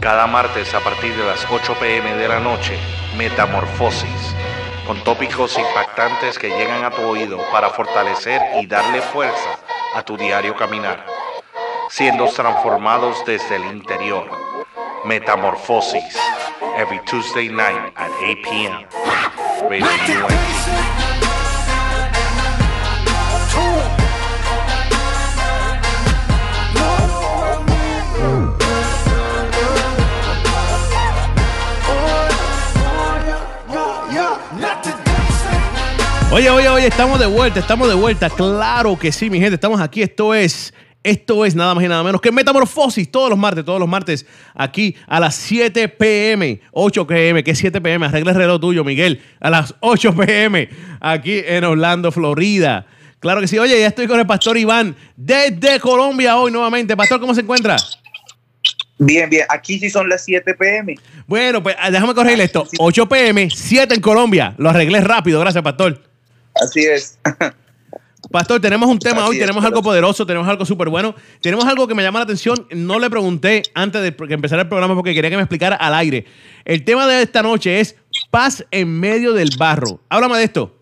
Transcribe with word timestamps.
Cada 0.00 0.26
martes 0.26 0.72
a 0.72 0.80
partir 0.80 1.14
de 1.14 1.24
las 1.24 1.46
8 1.50 1.76
pm 1.78 2.14
de 2.14 2.26
la 2.26 2.40
noche, 2.40 2.78
Metamorfosis, 3.18 4.34
con 4.86 5.04
tópicos 5.04 5.58
impactantes 5.58 6.38
que 6.38 6.48
llegan 6.48 6.84
a 6.84 6.90
tu 6.90 7.02
oído 7.02 7.38
para 7.52 7.68
fortalecer 7.68 8.40
y 8.62 8.66
darle 8.66 9.02
fuerza 9.02 9.58
a 9.94 10.02
tu 10.02 10.16
diario 10.16 10.56
caminar, 10.56 11.04
siendo 11.90 12.24
transformados 12.28 13.22
desde 13.26 13.56
el 13.56 13.66
interior. 13.66 14.30
Metamorfosis, 15.04 16.16
every 16.78 17.00
Tuesday 17.04 17.50
night 17.50 17.92
at 17.96 18.10
8 18.22 18.42
p.m. 18.42 18.86
Radio 19.68 19.86
Oye, 36.32 36.48
oye, 36.48 36.68
oye, 36.68 36.86
estamos 36.86 37.18
de 37.18 37.26
vuelta, 37.26 37.58
estamos 37.58 37.88
de 37.88 37.94
vuelta. 37.94 38.30
Claro 38.30 38.96
que 38.96 39.10
sí, 39.10 39.28
mi 39.28 39.40
gente, 39.40 39.56
estamos 39.56 39.80
aquí. 39.80 40.00
Esto 40.00 40.32
es, 40.32 40.72
esto 41.02 41.44
es 41.44 41.56
nada 41.56 41.74
más 41.74 41.82
y 41.82 41.88
nada 41.88 42.04
menos 42.04 42.20
que 42.20 42.30
Metamorfosis 42.30 43.10
todos 43.10 43.28
los 43.28 43.36
martes, 43.36 43.64
todos 43.64 43.80
los 43.80 43.88
martes, 43.88 44.24
aquí 44.54 44.94
a 45.08 45.18
las 45.18 45.34
7 45.34 45.88
pm, 45.88 46.60
8 46.70 47.04
pm, 47.04 47.42
que 47.42 47.50
es 47.50 47.58
7 47.58 47.80
pm, 47.80 48.06
arregla 48.06 48.30
el 48.30 48.36
reloj 48.36 48.60
tuyo, 48.60 48.84
Miguel, 48.84 49.20
a 49.40 49.50
las 49.50 49.74
8 49.80 50.14
pm, 50.14 50.68
aquí 51.00 51.42
en 51.44 51.64
Orlando, 51.64 52.12
Florida. 52.12 52.86
Claro 53.18 53.40
que 53.40 53.48
sí. 53.48 53.58
Oye, 53.58 53.80
ya 53.80 53.88
estoy 53.88 54.06
con 54.06 54.20
el 54.20 54.26
pastor 54.26 54.56
Iván 54.56 54.94
desde 55.16 55.80
Colombia 55.80 56.36
hoy 56.36 56.52
nuevamente. 56.52 56.96
Pastor, 56.96 57.18
¿cómo 57.18 57.34
se 57.34 57.40
encuentra? 57.40 57.74
Bien, 58.98 59.28
bien. 59.28 59.46
Aquí 59.48 59.80
sí 59.80 59.90
son 59.90 60.08
las 60.08 60.24
7 60.24 60.54
pm. 60.54 60.94
Bueno, 61.26 61.60
pues 61.60 61.74
ah, 61.76 61.90
déjame 61.90 62.14
corregir 62.14 62.40
esto. 62.40 62.68
8 62.78 63.08
pm, 63.08 63.50
7 63.50 63.96
en 63.96 64.00
Colombia. 64.00 64.54
Lo 64.58 64.70
arreglé 64.70 65.00
rápido. 65.00 65.40
Gracias, 65.40 65.64
pastor. 65.64 66.09
Así 66.54 66.80
es. 66.80 67.18
Pastor, 68.30 68.60
tenemos 68.60 68.88
un 68.88 68.98
tema 68.98 69.22
Así 69.22 69.30
hoy, 69.30 69.36
es, 69.36 69.40
tenemos 69.40 69.64
algo 69.64 69.82
poderoso, 69.82 70.24
tenemos 70.24 70.46
algo 70.46 70.64
súper 70.64 70.88
bueno, 70.88 71.16
tenemos 71.40 71.64
algo 71.64 71.88
que 71.88 71.94
me 71.94 72.02
llama 72.02 72.20
la 72.20 72.24
atención. 72.24 72.66
No 72.70 72.98
le 72.98 73.10
pregunté 73.10 73.62
antes 73.74 74.02
de 74.02 74.14
que 74.14 74.34
empezara 74.34 74.62
el 74.62 74.68
programa 74.68 74.94
porque 74.94 75.14
quería 75.14 75.30
que 75.30 75.36
me 75.36 75.42
explicara 75.42 75.74
al 75.74 75.94
aire. 75.94 76.26
El 76.64 76.84
tema 76.84 77.08
de 77.08 77.22
esta 77.22 77.42
noche 77.42 77.80
es 77.80 77.96
paz 78.30 78.64
en 78.70 79.00
medio 79.00 79.32
del 79.32 79.50
barro. 79.58 80.00
Háblame 80.08 80.38
de 80.38 80.44
esto. 80.44 80.76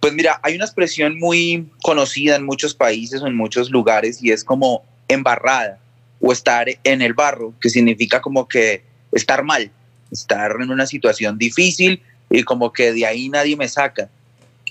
Pues 0.00 0.12
mira, 0.12 0.38
hay 0.42 0.56
una 0.56 0.66
expresión 0.66 1.18
muy 1.18 1.70
conocida 1.82 2.36
en 2.36 2.44
muchos 2.44 2.74
países 2.74 3.22
o 3.22 3.26
en 3.26 3.34
muchos 3.34 3.70
lugares 3.70 4.22
y 4.22 4.32
es 4.32 4.44
como 4.44 4.84
embarrada 5.08 5.78
o 6.20 6.32
estar 6.32 6.66
en 6.84 7.02
el 7.02 7.14
barro, 7.14 7.54
que 7.60 7.70
significa 7.70 8.20
como 8.20 8.46
que 8.46 8.84
estar 9.12 9.42
mal, 9.42 9.70
estar 10.10 10.52
en 10.60 10.70
una 10.70 10.86
situación 10.86 11.38
difícil 11.38 12.02
y 12.30 12.42
como 12.42 12.72
que 12.72 12.92
de 12.92 13.06
ahí 13.06 13.28
nadie 13.28 13.56
me 13.56 13.68
saca. 13.68 14.10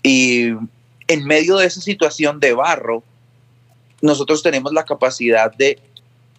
Y 0.03 0.49
en 1.07 1.25
medio 1.25 1.57
de 1.57 1.67
esa 1.67 1.81
situación 1.81 2.39
de 2.39 2.53
barro, 2.53 3.03
nosotros 4.01 4.43
tenemos 4.43 4.73
la 4.73 4.85
capacidad 4.85 5.53
de 5.53 5.79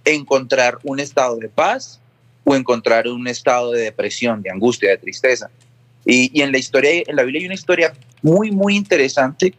encontrar 0.04 0.78
un 0.84 1.00
estado 1.00 1.36
de 1.36 1.48
paz 1.48 2.00
o 2.44 2.54
encontrar 2.54 3.08
un 3.08 3.26
estado 3.26 3.72
de 3.72 3.82
depresión, 3.82 4.42
de 4.42 4.50
angustia, 4.50 4.90
de 4.90 4.98
tristeza. 4.98 5.50
Y, 6.04 6.40
en 6.40 6.52
la 6.52 6.58
historia, 6.58 7.02
en 7.04 7.16
la 7.16 7.24
Biblia 7.24 7.40
hay 7.40 7.46
una 7.46 7.54
historia 7.54 7.92
muy, 8.22 8.52
muy 8.52 8.76
interesante 8.76 9.54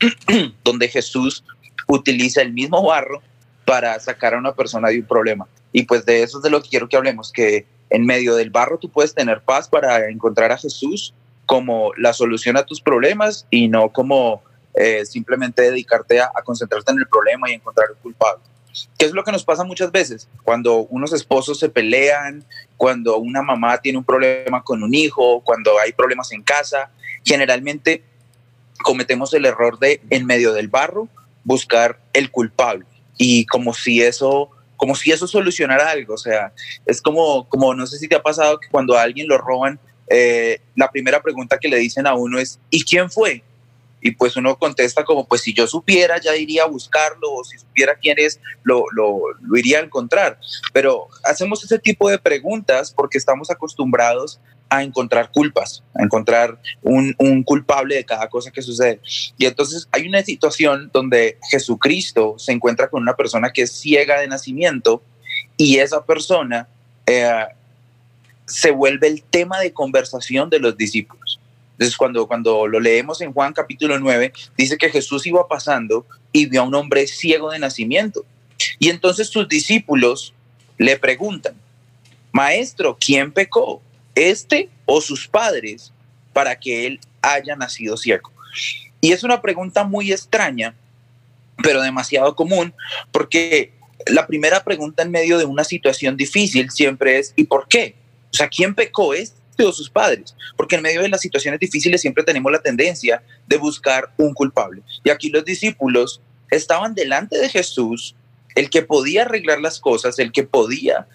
donde 0.64 0.88
Jesús 0.88 1.44
utiliza 1.86 2.40
el 2.40 2.52
mismo 2.54 2.82
barro 2.82 3.20
para 3.66 4.00
sacar 4.00 4.34
a 4.34 4.38
una 4.38 4.54
persona 4.54 4.88
de 4.88 5.00
un 5.00 5.06
problema. 5.06 5.46
Y 5.72 5.82
pues 5.82 6.06
de 6.06 6.22
eso 6.22 6.38
es 6.38 6.42
de 6.42 6.50
lo 6.50 6.62
que 6.62 6.70
quiero 6.70 6.88
que 6.88 6.96
hablemos, 6.96 7.30
que 7.30 7.66
en 7.90 8.06
medio 8.06 8.34
del 8.34 8.50
barro 8.50 8.78
tú 8.78 8.88
puedes 8.88 9.14
tener 9.14 9.42
paz 9.42 9.68
para 9.68 10.08
encontrar 10.08 10.52
a 10.52 10.58
Jesús 10.58 11.14
como 11.46 11.92
la 11.96 12.12
solución 12.12 12.56
a 12.56 12.64
tus 12.64 12.80
problemas 12.80 13.46
y 13.50 13.68
no 13.68 13.90
como 13.90 14.42
eh, 14.74 15.04
simplemente 15.04 15.62
dedicarte 15.62 16.20
a, 16.20 16.30
a 16.34 16.42
concentrarte 16.42 16.92
en 16.92 16.98
el 16.98 17.08
problema 17.08 17.50
y 17.50 17.54
encontrar 17.54 17.88
el 17.90 17.96
culpable. 17.96 18.42
¿Qué 18.96 19.06
es 19.06 19.12
lo 19.12 19.24
que 19.24 19.32
nos 19.32 19.44
pasa 19.44 19.64
muchas 19.64 19.90
veces? 19.90 20.28
Cuando 20.44 20.86
unos 20.90 21.12
esposos 21.12 21.58
se 21.58 21.68
pelean, 21.68 22.44
cuando 22.76 23.18
una 23.18 23.42
mamá 23.42 23.78
tiene 23.78 23.98
un 23.98 24.04
problema 24.04 24.62
con 24.62 24.82
un 24.82 24.94
hijo, 24.94 25.40
cuando 25.40 25.78
hay 25.78 25.92
problemas 25.92 26.30
en 26.32 26.42
casa, 26.42 26.90
generalmente 27.24 28.04
cometemos 28.82 29.34
el 29.34 29.44
error 29.44 29.78
de, 29.78 30.00
en 30.10 30.26
medio 30.26 30.52
del 30.52 30.68
barro, 30.68 31.08
buscar 31.44 32.00
el 32.12 32.30
culpable. 32.30 32.86
Y 33.18 33.44
como 33.46 33.74
si 33.74 34.02
eso, 34.02 34.50
como 34.80 34.94
si 34.94 35.12
eso 35.12 35.26
solucionara 35.26 35.90
algo. 35.90 36.14
O 36.14 36.18
sea, 36.18 36.54
es 36.86 37.02
como, 37.02 37.46
como 37.50 37.74
no 37.74 37.86
sé 37.86 37.98
si 37.98 38.08
te 38.08 38.16
ha 38.16 38.22
pasado 38.22 38.58
que 38.58 38.68
cuando 38.70 38.96
a 38.96 39.02
alguien 39.02 39.28
lo 39.28 39.36
roban, 39.36 39.78
eh, 40.08 40.58
la 40.74 40.90
primera 40.90 41.20
pregunta 41.20 41.58
que 41.58 41.68
le 41.68 41.76
dicen 41.76 42.06
a 42.06 42.14
uno 42.14 42.38
es, 42.38 42.58
¿y 42.70 42.82
quién 42.82 43.10
fue? 43.10 43.44
Y 44.00 44.12
pues 44.12 44.36
uno 44.36 44.58
contesta 44.58 45.04
como, 45.04 45.28
pues 45.28 45.42
si 45.42 45.52
yo 45.52 45.66
supiera, 45.66 46.18
ya 46.18 46.34
iría 46.34 46.62
a 46.62 46.66
buscarlo, 46.66 47.30
o 47.30 47.44
si 47.44 47.58
supiera 47.58 47.94
quién 47.94 48.18
es, 48.18 48.40
lo, 48.62 48.84
lo, 48.92 49.20
lo 49.42 49.58
iría 49.58 49.80
a 49.80 49.82
encontrar. 49.82 50.38
Pero 50.72 51.08
hacemos 51.24 51.62
ese 51.62 51.78
tipo 51.78 52.08
de 52.08 52.18
preguntas 52.18 52.90
porque 52.90 53.18
estamos 53.18 53.50
acostumbrados 53.50 54.40
a 54.70 54.82
encontrar 54.82 55.30
culpas, 55.32 55.82
a 55.94 56.04
encontrar 56.04 56.58
un, 56.82 57.14
un, 57.18 57.42
culpable 57.42 57.96
de 57.96 58.04
cada 58.04 58.28
cosa 58.28 58.50
que 58.50 58.62
sucede. 58.62 59.00
Y 59.36 59.46
entonces 59.46 59.88
hay 59.90 60.06
una 60.08 60.22
situación 60.22 60.90
donde 60.92 61.38
Jesucristo 61.50 62.36
se 62.38 62.52
encuentra 62.52 62.88
con 62.88 63.02
una 63.02 63.16
persona 63.16 63.50
que 63.52 63.62
es 63.62 63.72
ciega 63.72 64.20
de 64.20 64.28
nacimiento 64.28 65.02
y 65.56 65.78
esa 65.78 66.04
persona 66.04 66.68
eh, 67.06 67.46
se 68.46 68.70
vuelve 68.70 69.08
el 69.08 69.22
tema 69.22 69.60
de 69.60 69.72
conversación 69.72 70.48
de 70.48 70.60
los 70.60 70.76
discípulos. 70.76 71.40
Entonces, 71.72 71.96
cuando, 71.96 72.26
cuando 72.26 72.66
lo 72.66 72.78
leemos 72.78 73.20
en 73.20 73.32
Juan 73.32 73.52
capítulo 73.52 73.98
9, 73.98 74.32
dice 74.56 74.76
que 74.76 74.90
Jesús 74.90 75.26
iba 75.26 75.48
pasando 75.48 76.06
y 76.30 76.46
vio 76.46 76.60
a 76.60 76.64
un 76.64 76.74
hombre 76.74 77.06
ciego 77.06 77.50
de 77.50 77.58
nacimiento. 77.58 78.24
Y 78.78 78.90
entonces 78.90 79.28
sus 79.28 79.48
discípulos 79.48 80.34
le 80.78 80.98
preguntan, 80.98 81.54
Maestro, 82.32 82.96
¿quién 83.00 83.32
pecó? 83.32 83.82
¿Este 84.14 84.68
o 84.86 85.00
sus 85.00 85.28
padres 85.28 85.92
para 86.32 86.58
que 86.58 86.86
él 86.86 87.00
haya 87.22 87.56
nacido 87.56 87.96
ciego? 87.96 88.32
Y 89.00 89.12
es 89.12 89.22
una 89.22 89.40
pregunta 89.40 89.84
muy 89.84 90.12
extraña, 90.12 90.74
pero 91.62 91.82
demasiado 91.82 92.34
común, 92.34 92.74
porque 93.12 93.72
la 94.06 94.26
primera 94.26 94.62
pregunta 94.64 95.02
en 95.02 95.10
medio 95.10 95.38
de 95.38 95.44
una 95.44 95.64
situación 95.64 96.16
difícil 96.16 96.70
siempre 96.70 97.18
es, 97.18 97.32
¿y 97.36 97.44
por 97.44 97.68
qué? 97.68 97.94
O 98.32 98.36
sea, 98.36 98.48
¿quién 98.48 98.74
pecó? 98.74 99.14
¿Este 99.14 99.64
o 99.64 99.72
sus 99.72 99.90
padres? 99.90 100.34
Porque 100.56 100.76
en 100.76 100.82
medio 100.82 101.02
de 101.02 101.08
las 101.08 101.20
situaciones 101.20 101.60
difíciles 101.60 102.00
siempre 102.00 102.24
tenemos 102.24 102.50
la 102.50 102.62
tendencia 102.62 103.22
de 103.46 103.56
buscar 103.58 104.12
un 104.16 104.32
culpable. 104.32 104.82
Y 105.04 105.10
aquí 105.10 105.28
los 105.28 105.44
discípulos 105.44 106.20
estaban 106.50 106.94
delante 106.94 107.38
de 107.38 107.48
Jesús, 107.48 108.14
el 108.54 108.70
que 108.70 108.82
podía 108.82 109.22
arreglar 109.22 109.60
las 109.60 109.78
cosas, 109.78 110.18
el 110.18 110.32
que 110.32 110.42
podía 110.42 111.06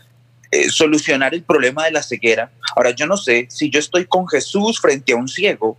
eh, 0.55 0.69
solucionar 0.69 1.33
el 1.33 1.43
problema 1.43 1.83
de 1.83 1.91
la 1.91 2.01
ceguera. 2.01 2.49
Ahora, 2.77 2.91
yo 2.91 3.05
no 3.07 3.17
sé 3.17 3.47
si 3.49 3.69
yo 3.69 3.77
estoy 3.77 4.05
con 4.05 4.25
Jesús 4.25 4.79
frente 4.79 5.11
a 5.11 5.17
un 5.17 5.27
ciego, 5.27 5.77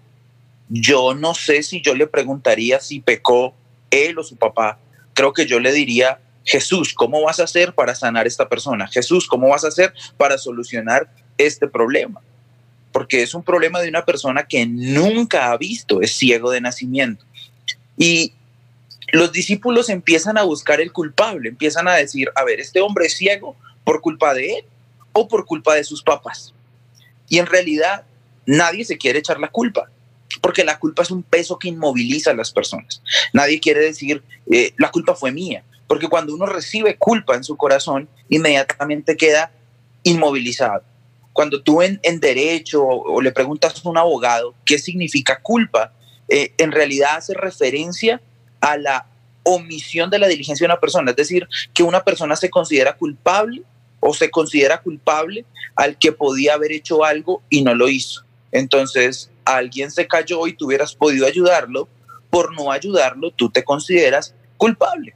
yo 0.69 1.15
no 1.15 1.33
sé 1.35 1.63
si 1.63 1.81
yo 1.81 1.95
le 1.95 2.07
preguntaría 2.07 2.79
si 2.79 3.01
pecó 3.01 3.55
él 3.91 4.19
o 4.19 4.23
su 4.23 4.37
papá. 4.37 4.79
Creo 5.15 5.33
que 5.33 5.47
yo 5.47 5.61
le 5.61 5.73
diría, 5.73 6.21
Jesús, 6.45 6.93
¿cómo 6.93 7.23
vas 7.23 7.41
a 7.41 7.45
hacer 7.45 7.75
para 7.75 7.95
sanar 7.95 8.27
a 8.27 8.29
esta 8.29 8.51
persona? 8.51 8.87
Jesús, 8.87 9.27
¿cómo 9.27 9.49
vas 9.49 9.65
a 9.65 9.69
hacer 9.69 9.95
para 10.19 10.37
solucionar 10.37 11.11
este 11.39 11.69
problema? 11.69 12.21
Porque 12.93 13.23
es 13.23 13.33
un 13.33 13.43
problema 13.43 13.81
de 13.81 13.89
una 13.89 14.05
persona 14.05 14.47
que 14.47 14.67
nunca 14.67 15.53
ha 15.53 15.57
visto, 15.57 16.03
es 16.03 16.13
ciego 16.13 16.51
de 16.51 16.61
nacimiento. 16.61 17.25
Y 17.97 18.35
los 19.11 19.33
discípulos 19.33 19.89
empiezan 19.89 20.37
a 20.37 20.43
buscar 20.43 20.83
el 20.83 20.93
culpable, 20.93 21.49
empiezan 21.49 21.89
a 21.89 21.95
decir, 21.95 22.31
a 22.35 22.45
ver, 22.45 22.61
este 22.61 22.83
hombre 22.83 23.07
es 23.07 23.17
ciego 23.17 23.57
por 23.87 24.01
culpa 24.01 24.35
de 24.35 24.59
él 24.59 24.65
o 25.13 25.29
por 25.29 25.47
culpa 25.47 25.77
de 25.77 25.85
sus 25.85 26.03
papás. 26.03 26.53
Y 27.29 27.39
en 27.39 27.47
realidad 27.47 28.05
nadie 28.45 28.85
se 28.85 28.99
quiere 28.99 29.21
echar 29.21 29.39
la 29.39 29.49
culpa, 29.49 29.89
porque 30.43 30.65
la 30.65 30.79
culpa 30.79 31.03
es 31.03 31.11
un 31.13 31.23
peso 31.23 31.57
que 31.57 31.69
inmoviliza 31.69 32.33
a 32.33 32.35
las 32.35 32.51
personas. 32.51 33.01
Nadie 33.33 33.61
quiere 33.61 33.81
decir, 33.81 34.25
eh, 34.51 34.75
la 34.77 34.91
culpa 34.91 35.15
fue 35.15 35.31
mía, 35.31 35.63
porque 35.87 36.09
cuando 36.09 36.35
uno 36.35 36.47
recibe 36.47 36.97
culpa 36.97 37.37
en 37.37 37.45
su 37.45 37.57
corazón, 37.57 38.09
inmediatamente 38.29 39.17
queda 39.17 39.53
inmovilizado. 40.03 40.83
Cuando 41.33 41.63
tú 41.63 41.81
en, 41.81 42.01
derecho 42.21 42.83
o, 42.83 43.15
o, 43.15 43.23
le 43.23 43.31
preguntas 43.31 43.81
a 43.85 43.89
un 43.89 43.99
abogado 43.99 44.55
qué 44.65 44.81
significa 44.81 45.41
culpa, 45.41 45.93
eh, 46.29 46.53
en 46.59 46.73
realidad 46.73 47.19
hace 47.19 47.35
referencia 47.35 48.21
a 48.61 48.77
la 48.77 49.07
omisión 49.45 50.11
de 50.11 50.19
la 50.19 50.27
diligencia 50.27 50.65
de 50.67 50.73
una 50.73 50.81
persona, 50.81 51.13
es 51.13 51.17
decir, 51.17 51.47
que 51.73 51.85
una 51.85 52.03
persona 52.03 52.35
se 52.35 52.51
considera 52.51 52.97
culpable 52.97 53.63
o 54.07 54.15
se 54.15 54.31
considera 54.31 54.81
culpable 54.81 55.45
al 55.75 55.99
que 55.99 56.13
podía 56.13 56.55
haber 56.55 56.71
hecho 56.71 57.05
algo 57.05 57.43
y 57.51 57.63
no 57.63 57.75
lo 57.75 57.89
hizo. 57.89 58.23
Entonces, 58.53 59.31
alguien 59.45 59.91
se 59.91 60.07
cayó 60.07 60.47
y 60.47 60.53
tú 60.53 60.67
hubieras 60.67 60.95
podido 60.95 61.27
ayudarlo, 61.27 61.89
por 62.31 62.55
no 62.55 62.71
ayudarlo, 62.71 63.33
tú 63.33 63.51
te 63.51 63.65
consideras 63.65 64.33
culpable. 64.57 65.15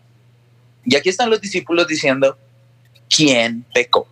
Y 0.84 0.96
aquí 0.96 1.08
están 1.08 1.31
los 1.31 1.40
discípulos 1.40 1.87
diciendo, 1.87 2.37
quién 3.08 3.64
pecó, 3.72 4.08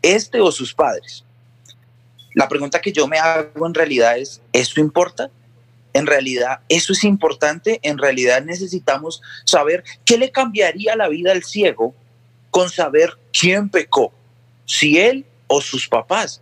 este 0.00 0.40
o 0.40 0.52
sus 0.52 0.72
padres. 0.72 1.24
La 2.34 2.48
pregunta 2.48 2.80
que 2.80 2.92
yo 2.92 3.08
me 3.08 3.18
hago 3.18 3.66
en 3.66 3.74
realidad 3.74 4.16
es, 4.16 4.40
¿eso 4.52 4.80
importa? 4.80 5.30
En 5.92 6.06
realidad, 6.06 6.60
eso 6.68 6.92
es 6.92 7.02
importante. 7.02 7.80
En 7.82 7.98
realidad 7.98 8.44
necesitamos 8.44 9.20
saber 9.44 9.82
qué 10.04 10.16
le 10.18 10.30
cambiaría 10.30 10.94
la 10.94 11.08
vida 11.08 11.32
al 11.32 11.42
ciego 11.42 11.94
con 12.50 12.70
saber 12.70 13.18
quién 13.32 13.68
pecó, 13.68 14.12
si 14.70 14.98
él 14.98 15.26
o 15.48 15.60
sus 15.60 15.88
papás. 15.88 16.40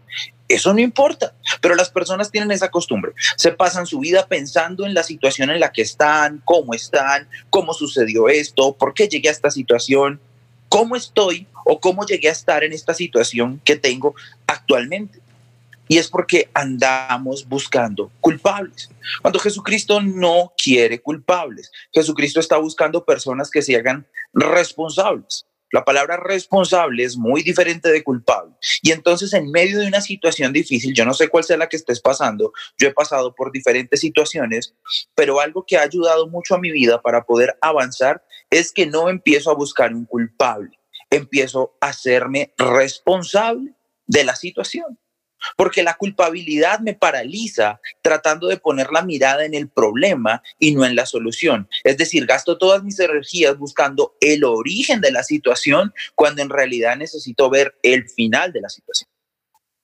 Eso 0.49 0.73
no 0.73 0.81
importa, 0.81 1.35
pero 1.61 1.75
las 1.75 1.91
personas 1.91 2.31
tienen 2.31 2.51
esa 2.51 2.71
costumbre. 2.71 3.13
Se 3.37 3.53
pasan 3.53 3.87
su 3.87 4.01
vida 4.01 4.27
pensando 4.27 4.87
en 4.87 4.95
la 4.95 5.03
situación 5.03 5.51
en 5.51 5.61
la 5.61 5.73
que 5.73 5.83
están, 5.83 6.43
cómo 6.45 6.75
están, 6.75 7.29
cómo 7.51 7.73
sucedió 7.73 8.29
esto, 8.29 8.75
por 8.75 8.95
qué 8.95 9.09
llegué 9.09 9.29
a 9.29 9.33
esta 9.33 9.51
situación, 9.51 10.21
cómo 10.69 10.95
estoy 10.97 11.47
o 11.65 11.81
cómo 11.81 12.05
llegué 12.05 12.29
a 12.29 12.33
estar 12.33 12.65
en 12.65 12.73
esta 12.73 12.95
situación 12.95 13.61
que 13.65 13.77
tengo 13.77 14.15
actualmente. 14.47 15.21
Y 15.87 15.97
es 15.97 16.09
porque 16.09 16.51
andamos 16.53 17.49
buscando 17.49 18.11
culpables. 18.21 18.91
Cuando 19.23 19.39
Jesucristo 19.39 20.03
no 20.03 20.53
quiere 20.63 21.01
culpables, 21.01 21.73
Jesucristo 21.95 22.41
está 22.41 22.59
buscando 22.59 23.05
personas 23.05 23.51
que 23.51 23.63
se 23.63 23.75
hagan 23.77 24.07
responsables. 24.35 25.47
La 25.71 25.85
palabra 25.85 26.17
responsable 26.17 27.05
es 27.05 27.17
muy 27.17 27.43
diferente 27.43 27.91
de 27.91 28.03
culpable. 28.03 28.55
Y 28.83 28.93
entonces 28.93 29.33
en 29.35 29.51
medio 29.51 29.81
de 29.81 29.87
una 29.87 30.01
situación 30.01 30.53
difícil, 30.53 30.95
yo 30.95 31.05
no 31.05 31.15
sé 31.15 31.29
cuál 31.29 31.45
sea 31.45 31.57
la 31.57 31.69
que 31.69 31.77
estés 31.77 32.01
pasando, 32.01 32.53
yo 32.79 32.89
he 32.89 32.93
pasado 32.93 33.35
por 33.35 33.53
diferentes 33.53 34.01
situaciones, 34.01 34.75
pero 35.15 35.41
algo 35.41 35.65
que 35.67 35.77
ha 35.77 35.83
ayudado 35.83 36.29
mucho 36.29 36.55
a 36.55 36.61
mi 36.61 36.71
vida 36.71 37.03
para 37.03 37.25
poder 37.25 37.57
avanzar 37.61 38.25
es 38.51 38.73
que 38.73 38.87
no 38.87 39.09
empiezo 39.11 39.51
a 39.51 39.55
buscar 39.55 39.93
un 39.93 40.07
culpable, 40.07 40.79
empiezo 41.11 41.77
a 41.81 41.89
hacerme 41.89 42.55
responsable 42.57 43.75
de 44.07 44.25
la 44.25 44.37
situación 44.37 44.99
porque 45.57 45.83
la 45.83 45.95
culpabilidad 45.95 46.81
me 46.81 46.95
paraliza 46.95 47.81
tratando 48.03 48.49
de 48.49 48.57
poner 48.57 48.91
la 48.93 49.03
mirada 49.03 49.45
en 49.45 49.55
el 49.55 49.69
problema 49.69 50.43
y 50.59 50.75
no 50.75 50.85
en 50.85 50.97
la 50.97 51.07
solución. 51.07 51.69
Es 51.85 51.97
decir, 51.97 52.27
gasto 52.27 52.59
todas 52.59 52.83
mis 52.83 52.99
energías 52.99 53.57
buscando 53.59 54.17
el 54.21 54.45
origen 54.45 55.01
de 55.01 55.13
la 55.13 55.23
situación 55.23 55.93
cuando 56.15 56.43
en 56.43 56.51
realidad 56.51 56.97
necesito 56.97 57.51
ver 57.51 57.77
el 57.83 58.09
final 58.09 58.53
de 58.53 58.61
la 58.61 58.69
situación. 58.69 59.09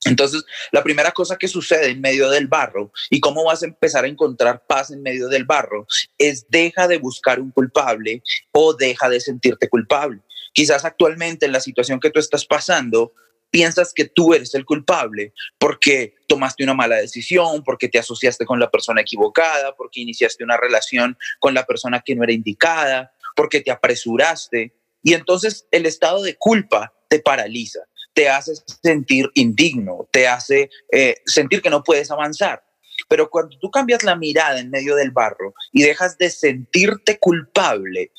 Entonces, 0.05 0.45
la 0.71 0.83
primera 0.83 1.13
cosa 1.13 1.37
que 1.37 1.49
sucede 1.49 1.89
en 1.89 2.01
medio 2.01 2.29
del 2.29 2.47
barro 2.47 2.93
y 3.09 3.21
cómo 3.21 3.45
vas 3.45 3.63
a 3.63 3.67
empezar 3.67 4.05
a 4.05 4.09
encontrar 4.09 4.65
paz 4.67 4.91
en 4.91 5.03
medio 5.03 5.29
del 5.29 5.45
barro 5.45 5.87
es 6.19 6.47
deja 6.51 6.87
de 6.89 6.99
buscar 6.99 7.41
un 7.41 7.51
culpable 7.51 8.23
o 8.53 8.75
deja 8.75 9.09
de 9.09 9.21
sentirte 9.21 9.69
culpable. 9.69 10.21
Quizás 10.53 10.85
actualmente 10.85 11.47
en 11.47 11.53
la 11.53 11.61
situación 11.61 12.01
que 12.01 12.11
tú 12.11 12.21
estás 12.21 12.45
pasando, 12.45 13.13
piensas 13.55 13.93
que 13.95 14.07
tú 14.07 14.35
eres 14.35 14.53
el 14.57 14.65
culpable 14.65 15.33
porque 15.61 16.17
tomaste 16.27 16.65
una 16.65 16.75
mala 16.75 16.97
decisión, 16.97 17.63
porque 17.63 17.89
te 17.89 18.01
asociaste 18.01 18.45
con 18.45 18.59
la 18.59 18.69
persona 18.69 19.03
equivocada, 19.03 19.77
porque 19.77 20.01
iniciaste 20.01 20.43
una 20.43 20.57
relación 20.57 21.17
con 21.39 21.55
la 21.55 21.65
persona 21.65 22.03
que 22.05 22.17
no 22.17 22.25
era 22.25 22.33
indicada, 22.33 23.13
porque 23.37 23.61
te 23.61 23.71
apresuraste. 23.71 24.75
Y 25.05 25.15
entonces 25.15 25.69
el 25.71 25.87
estado 25.87 26.21
de 26.25 26.35
culpa 26.35 26.93
te 27.09 27.21
paraliza, 27.21 27.79
te 28.13 28.29
hace 28.29 28.55
sentir 28.83 29.31
indigno, 29.35 30.09
te 30.11 30.27
hace 30.27 30.69
eh, 30.91 31.15
sentir 31.25 31.63
que 31.63 31.71
no 31.71 31.85
puedes 31.85 32.11
avanzar. 32.11 32.65
Pero 33.09 33.31
cuando 33.31 33.57
tú 33.61 33.71
cambias 33.71 34.03
la 34.03 34.17
mirada 34.17 34.59
en 34.59 34.71
medio 34.71 34.97
del 34.97 35.13
barro 35.13 35.55
y 35.71 35.85
dejas 35.85 36.19
de 36.19 36.31
sentirte 36.31 37.21
culpable, 37.21 38.11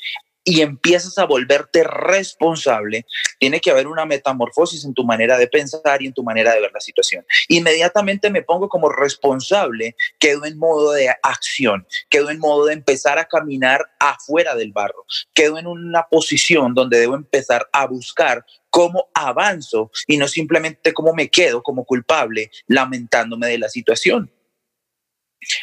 y 0.46 0.62
empiezas 0.62 1.18
a 1.18 1.26
volverte 1.26 1.84
responsable, 1.84 3.06
tiene 3.40 3.60
que 3.60 3.72
haber 3.72 3.88
una 3.88 4.06
metamorfosis 4.06 4.86
en 4.86 4.94
tu 4.94 5.04
manera 5.04 5.38
de 5.38 5.48
pensar 5.48 6.02
y 6.02 6.06
en 6.06 6.14
tu 6.14 6.24
manera 6.24 6.54
de 6.54 6.62
ver 6.62 6.72
la 6.72 6.80
situación. 6.80 7.26
Inmediatamente 7.50 8.30
me 8.30 8.44
pongo 8.44 8.70
como 8.70 8.90
responsable, 8.90 9.96
quedo 10.20 10.46
en 10.46 10.58
modo 10.58 10.92
de 10.92 11.10
acción, 11.24 11.88
quedo 12.10 12.30
en 12.30 12.40
modo 12.40 12.66
de 12.66 12.74
empezar 12.74 13.18
a 13.18 13.26
caminar 13.26 13.82
afuera 14.00 14.56
del 14.56 14.72
barro, 14.72 15.06
quedo 15.34 15.58
en 15.58 15.66
una 15.66 16.08
posición 16.08 16.76
donde 16.76 17.00
debo 17.00 17.16
empezar 17.16 17.68
a 17.74 17.88
buscar 17.88 18.46
cómo 18.70 19.10
avanzo 19.16 19.90
y 20.06 20.18
no 20.18 20.28
simplemente 20.28 20.94
cómo 20.94 21.14
me 21.14 21.30
quedo 21.30 21.64
como 21.64 21.86
culpable 21.86 22.52
lamentándome 22.68 23.48
de 23.48 23.58
la 23.58 23.70
situación. 23.70 24.32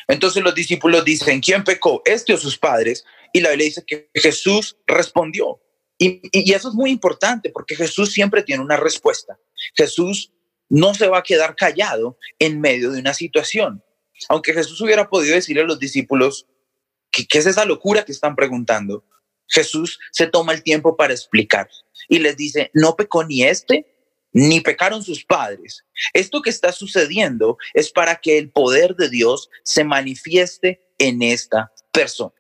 Entonces 0.09 0.43
los 0.43 0.55
discípulos 0.55 1.05
dicen, 1.05 1.41
¿quién 1.41 1.65
pecó? 1.65 2.03
¿Este 2.05 2.35
o 2.35 2.37
sus 2.37 2.59
padres? 2.59 3.05
Y 3.33 3.41
la 3.41 3.51
Biblia 3.51 3.67
dice 3.67 3.85
que 3.87 4.11
Jesús 4.15 4.77
respondió. 4.87 5.61
Y, 5.99 6.53
eso 6.53 6.69
es 6.69 6.75
muy 6.75 6.91
importante 6.91 7.51
porque 7.51 7.77
Jesús 7.77 8.13
siempre 8.13 8.43
tiene 8.43 8.63
una 8.63 8.77
respuesta. 8.77 9.39
Jesús 9.75 10.33
no 10.69 10.95
se 10.95 11.07
va 11.07 11.19
a 11.19 11.23
quedar 11.23 11.55
callado 11.55 12.19
en 12.39 12.61
medio 12.61 12.91
de 12.91 13.01
una 13.01 13.15
situación. 13.15 13.85
Aunque 14.29 14.53
Jesús 14.53 14.81
hubiera 14.81 15.09
podido 15.09 15.35
decirle 15.35 15.63
a 15.63 15.67
los 15.67 15.79
discípulos, 15.79 16.47
¿qué, 17.11 17.27
qué 17.27 17.39
es 17.39 17.47
esa 17.47 17.65
locura 17.65 18.05
que 18.05 18.13
están 18.13 18.37
preguntando? 18.37 19.05
Jesús 19.49 19.99
se 20.13 20.27
toma 20.27 20.53
el 20.53 20.63
tiempo 20.63 20.97
para 20.97 21.13
explicar 21.13 21.69
y 22.09 22.19
les 22.19 22.37
dice, 22.37 22.71
no 22.75 22.97
pecó 22.97 23.25
ni 23.25 23.45
este 23.45 23.87
ni 24.33 24.61
pecaron 24.61 25.03
sus 25.03 25.25
padres. 25.25 25.85
Esto 26.13 26.41
que 26.43 26.51
está 26.51 26.73
sucediendo 26.73 27.59
es 27.75 27.91
para 27.91 28.17
que 28.17 28.39
el 28.39 28.51
poder 28.51 28.97
de 28.97 29.11
Dios 29.11 29.51
se 29.63 29.85
manifieste 29.85 30.81
en 30.99 31.23
esta 31.23 31.73
persona. 31.93 32.35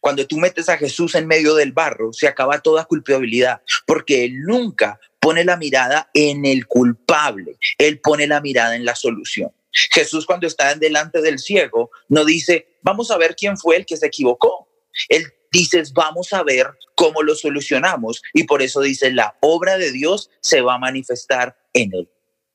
Cuando 0.00 0.26
tú 0.26 0.38
metes 0.38 0.68
a 0.68 0.76
Jesús 0.76 1.14
en 1.14 1.26
medio 1.26 1.54
del 1.54 1.72
barro, 1.72 2.12
se 2.12 2.28
acaba 2.28 2.60
toda 2.60 2.84
culpabilidad, 2.84 3.62
porque 3.86 4.24
Él 4.24 4.42
nunca 4.42 4.98
pone 5.20 5.44
la 5.44 5.56
mirada 5.56 6.10
en 6.14 6.44
el 6.44 6.66
culpable, 6.66 7.56
Él 7.78 8.00
pone 8.00 8.26
la 8.26 8.40
mirada 8.40 8.76
en 8.76 8.84
la 8.84 8.94
solución. 8.94 9.50
Jesús 9.72 10.24
cuando 10.24 10.46
está 10.46 10.74
delante 10.74 11.20
del 11.20 11.38
ciego 11.38 11.90
no 12.08 12.24
dice, 12.24 12.68
vamos 12.82 13.10
a 13.10 13.18
ver 13.18 13.34
quién 13.34 13.56
fue 13.56 13.76
el 13.76 13.86
que 13.86 13.96
se 13.96 14.06
equivocó. 14.06 14.68
Él 15.08 15.24
dices, 15.50 15.92
vamos 15.92 16.32
a 16.32 16.42
ver 16.42 16.66
cómo 16.94 17.22
lo 17.22 17.34
solucionamos. 17.34 18.22
Y 18.32 18.44
por 18.44 18.62
eso 18.62 18.80
dice, 18.80 19.10
la 19.12 19.36
obra 19.40 19.76
de 19.78 19.92
Dios 19.92 20.30
se 20.40 20.60
va 20.60 20.74
a 20.74 20.78
manifestar 20.78 21.56
en 21.72 21.92
él. 21.94 22.08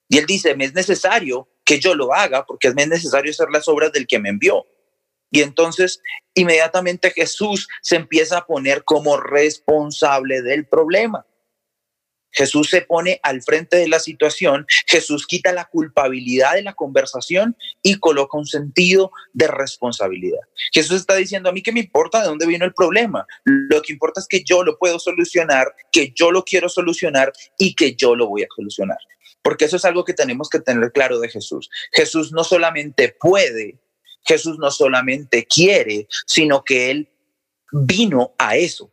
Y 0.07 0.17
él 0.17 0.25
dice, 0.25 0.55
me 0.55 0.65
es 0.65 0.73
necesario 0.73 1.47
que 1.63 1.79
yo 1.79 1.93
lo 1.93 2.13
haga 2.13 2.45
porque 2.45 2.73
me 2.73 2.83
es 2.83 2.87
necesario 2.87 3.31
hacer 3.31 3.49
las 3.51 3.67
obras 3.67 3.91
del 3.91 4.07
que 4.07 4.19
me 4.19 4.29
envió. 4.29 4.65
Y 5.31 5.41
entonces 5.41 6.01
inmediatamente 6.33 7.11
Jesús 7.11 7.67
se 7.81 7.95
empieza 7.95 8.39
a 8.39 8.45
poner 8.45 8.83
como 8.83 9.17
responsable 9.17 10.41
del 10.41 10.67
problema. 10.67 11.25
Jesús 12.31 12.69
se 12.69 12.81
pone 12.81 13.19
al 13.23 13.41
frente 13.41 13.77
de 13.77 13.87
la 13.87 13.99
situación, 13.99 14.65
Jesús 14.85 15.25
quita 15.25 15.51
la 15.51 15.65
culpabilidad 15.65 16.53
de 16.53 16.61
la 16.61 16.73
conversación 16.73 17.57
y 17.81 17.95
coloca 17.99 18.37
un 18.37 18.45
sentido 18.45 19.11
de 19.33 19.47
responsabilidad. 19.47 20.41
Jesús 20.71 21.01
está 21.01 21.15
diciendo 21.15 21.49
a 21.49 21.51
mí 21.51 21.61
que 21.61 21.71
me 21.71 21.79
importa 21.79 22.21
de 22.21 22.27
dónde 22.27 22.45
vino 22.45 22.65
el 22.65 22.73
problema. 22.73 23.25
Lo 23.45 23.81
que 23.81 23.93
importa 23.93 24.19
es 24.21 24.27
que 24.27 24.43
yo 24.43 24.63
lo 24.63 24.77
puedo 24.77 24.99
solucionar, 24.99 25.73
que 25.91 26.13
yo 26.15 26.31
lo 26.31 26.43
quiero 26.43 26.69
solucionar 26.69 27.31
y 27.57 27.73
que 27.73 27.95
yo 27.95 28.15
lo 28.15 28.27
voy 28.27 28.43
a 28.43 28.47
solucionar. 28.55 28.99
Porque 29.41 29.65
eso 29.65 29.77
es 29.77 29.85
algo 29.85 30.03
que 30.03 30.13
tenemos 30.13 30.49
que 30.49 30.59
tener 30.59 30.91
claro 30.91 31.19
de 31.19 31.29
Jesús. 31.29 31.69
Jesús 31.93 32.31
no 32.31 32.43
solamente 32.43 33.15
puede, 33.19 33.79
Jesús 34.25 34.57
no 34.59 34.71
solamente 34.71 35.45
quiere, 35.45 36.07
sino 36.25 36.63
que 36.63 36.91
Él 36.91 37.09
vino 37.71 38.33
a 38.37 38.55
eso. 38.55 38.91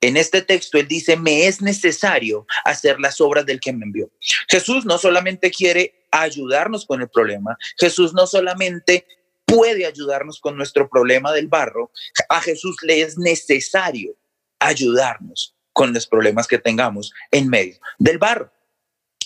En 0.00 0.16
este 0.16 0.42
texto 0.42 0.78
él 0.78 0.86
dice, 0.86 1.16
me 1.16 1.46
es 1.46 1.60
necesario 1.60 2.46
hacer 2.64 3.00
las 3.00 3.20
obras 3.20 3.44
del 3.46 3.58
que 3.58 3.72
me 3.72 3.84
envió. 3.84 4.10
Jesús 4.48 4.84
no 4.84 4.96
solamente 4.96 5.50
quiere 5.50 6.06
ayudarnos 6.12 6.86
con 6.86 7.00
el 7.00 7.08
problema, 7.08 7.56
Jesús 7.78 8.14
no 8.14 8.26
solamente 8.26 9.06
puede 9.44 9.86
ayudarnos 9.86 10.40
con 10.40 10.56
nuestro 10.56 10.88
problema 10.88 11.32
del 11.32 11.48
barro, 11.48 11.90
a 12.28 12.40
Jesús 12.40 12.76
le 12.82 13.00
es 13.00 13.18
necesario 13.18 14.14
ayudarnos 14.60 15.56
con 15.72 15.92
los 15.92 16.06
problemas 16.06 16.46
que 16.46 16.58
tengamos 16.58 17.12
en 17.30 17.48
medio 17.48 17.78
del 17.98 18.18
barro. 18.18 18.52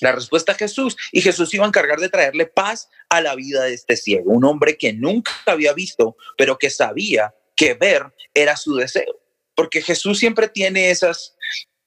La 0.00 0.12
respuesta 0.12 0.52
a 0.52 0.56
Jesús 0.56 0.96
y 1.12 1.20
Jesús 1.20 1.52
iba 1.54 1.64
a 1.64 1.68
encargar 1.68 2.00
de 2.00 2.08
traerle 2.08 2.46
paz 2.46 2.88
a 3.08 3.20
la 3.20 3.34
vida 3.34 3.64
de 3.64 3.74
este 3.74 3.96
ciego, 3.96 4.32
un 4.32 4.44
hombre 4.44 4.76
que 4.76 4.92
nunca 4.92 5.32
había 5.46 5.72
visto, 5.72 6.16
pero 6.36 6.58
que 6.58 6.70
sabía 6.70 7.34
que 7.54 7.74
ver 7.74 8.12
era 8.34 8.56
su 8.56 8.74
deseo 8.74 9.22
porque 9.54 9.82
Jesús 9.82 10.18
siempre 10.18 10.48
tiene 10.48 10.90
esas, 10.90 11.36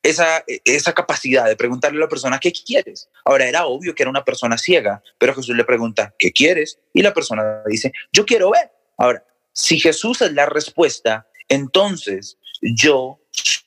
esa, 0.03 0.43
esa 0.63 0.93
capacidad 0.93 1.45
de 1.45 1.55
preguntarle 1.55 1.97
a 1.97 2.01
la 2.01 2.09
persona, 2.09 2.39
¿qué 2.39 2.51
quieres? 2.51 3.09
Ahora 3.23 3.47
era 3.47 3.65
obvio 3.65 3.95
que 3.95 4.03
era 4.03 4.09
una 4.09 4.23
persona 4.23 4.57
ciega, 4.57 5.01
pero 5.17 5.33
Jesús 5.33 5.55
le 5.55 5.63
pregunta, 5.63 6.13
¿qué 6.17 6.31
quieres? 6.31 6.79
Y 6.93 7.01
la 7.01 7.13
persona 7.13 7.63
dice, 7.67 7.91
yo 8.11 8.25
quiero 8.25 8.51
ver. 8.51 8.71
Ahora, 8.97 9.25
si 9.51 9.79
Jesús 9.79 10.21
es 10.21 10.33
la 10.33 10.45
respuesta, 10.45 11.27
entonces 11.49 12.37
yo 12.61 13.19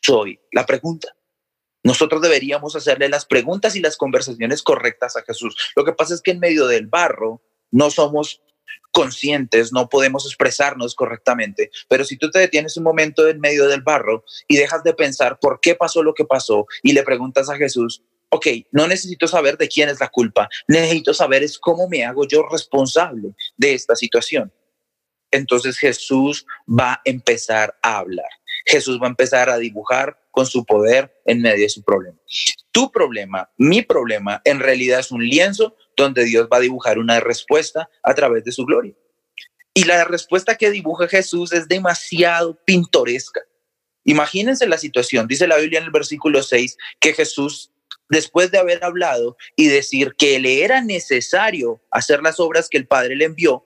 soy 0.02 0.40
la 0.52 0.64
pregunta. 0.64 1.14
Nosotros 1.82 2.20
deberíamos 2.20 2.76
hacerle 2.76 3.08
las 3.08 3.24
preguntas 3.24 3.76
y 3.76 3.80
las 3.80 3.96
conversaciones 3.96 4.62
correctas 4.62 5.16
a 5.16 5.22
Jesús. 5.22 5.56
Lo 5.76 5.84
que 5.84 5.92
pasa 5.92 6.14
es 6.14 6.22
que 6.22 6.32
en 6.32 6.40
medio 6.40 6.66
del 6.66 6.86
barro 6.86 7.42
no 7.70 7.90
somos 7.90 8.42
conscientes, 8.92 9.72
no 9.72 9.88
podemos 9.88 10.26
expresarnos 10.26 10.94
correctamente, 10.94 11.70
pero 11.88 12.04
si 12.04 12.16
tú 12.16 12.30
te 12.30 12.38
detienes 12.38 12.76
un 12.76 12.84
momento 12.84 13.28
en 13.28 13.40
medio 13.40 13.66
del 13.68 13.82
barro 13.82 14.24
y 14.46 14.56
dejas 14.56 14.82
de 14.82 14.94
pensar 14.94 15.38
por 15.40 15.60
qué 15.60 15.74
pasó 15.74 16.02
lo 16.02 16.14
que 16.14 16.24
pasó 16.24 16.66
y 16.82 16.92
le 16.92 17.02
preguntas 17.02 17.48
a 17.48 17.56
Jesús, 17.56 18.02
ok, 18.30 18.46
no 18.72 18.86
necesito 18.88 19.26
saber 19.28 19.56
de 19.56 19.68
quién 19.68 19.88
es 19.88 20.00
la 20.00 20.08
culpa, 20.08 20.48
necesito 20.66 21.14
saber 21.14 21.42
es 21.42 21.58
cómo 21.58 21.88
me 21.88 22.04
hago 22.04 22.26
yo 22.26 22.46
responsable 22.50 23.34
de 23.56 23.74
esta 23.74 23.94
situación. 23.94 24.52
Entonces 25.30 25.78
Jesús 25.78 26.46
va 26.68 26.94
a 26.94 27.00
empezar 27.04 27.76
a 27.82 27.98
hablar. 27.98 28.30
Jesús 28.68 29.00
va 29.00 29.06
a 29.06 29.10
empezar 29.10 29.48
a 29.48 29.56
dibujar 29.56 30.20
con 30.30 30.46
su 30.46 30.64
poder 30.64 31.20
en 31.24 31.40
medio 31.40 31.62
de 31.62 31.70
su 31.70 31.82
problema. 31.82 32.18
Tu 32.70 32.92
problema, 32.92 33.50
mi 33.56 33.80
problema, 33.82 34.42
en 34.44 34.60
realidad 34.60 35.00
es 35.00 35.10
un 35.10 35.24
lienzo 35.24 35.74
donde 35.96 36.24
Dios 36.24 36.48
va 36.52 36.58
a 36.58 36.60
dibujar 36.60 36.98
una 36.98 37.18
respuesta 37.18 37.88
a 38.02 38.14
través 38.14 38.44
de 38.44 38.52
su 38.52 38.66
gloria. 38.66 38.94
Y 39.72 39.84
la 39.84 40.04
respuesta 40.04 40.56
que 40.56 40.70
dibuja 40.70 41.08
Jesús 41.08 41.52
es 41.52 41.66
demasiado 41.66 42.58
pintoresca. 42.66 43.40
Imagínense 44.04 44.66
la 44.66 44.76
situación, 44.76 45.26
dice 45.26 45.46
la 45.46 45.56
Biblia 45.56 45.78
en 45.78 45.86
el 45.86 45.90
versículo 45.90 46.42
6, 46.42 46.76
que 47.00 47.14
Jesús 47.14 47.72
después 48.10 48.50
de 48.50 48.58
haber 48.58 48.84
hablado 48.84 49.36
y 49.56 49.68
decir 49.68 50.14
que 50.16 50.38
le 50.38 50.62
era 50.62 50.82
necesario 50.82 51.82
hacer 51.90 52.22
las 52.22 52.38
obras 52.38 52.68
que 52.68 52.78
el 52.78 52.86
Padre 52.86 53.16
le 53.16 53.24
envió, 53.24 53.64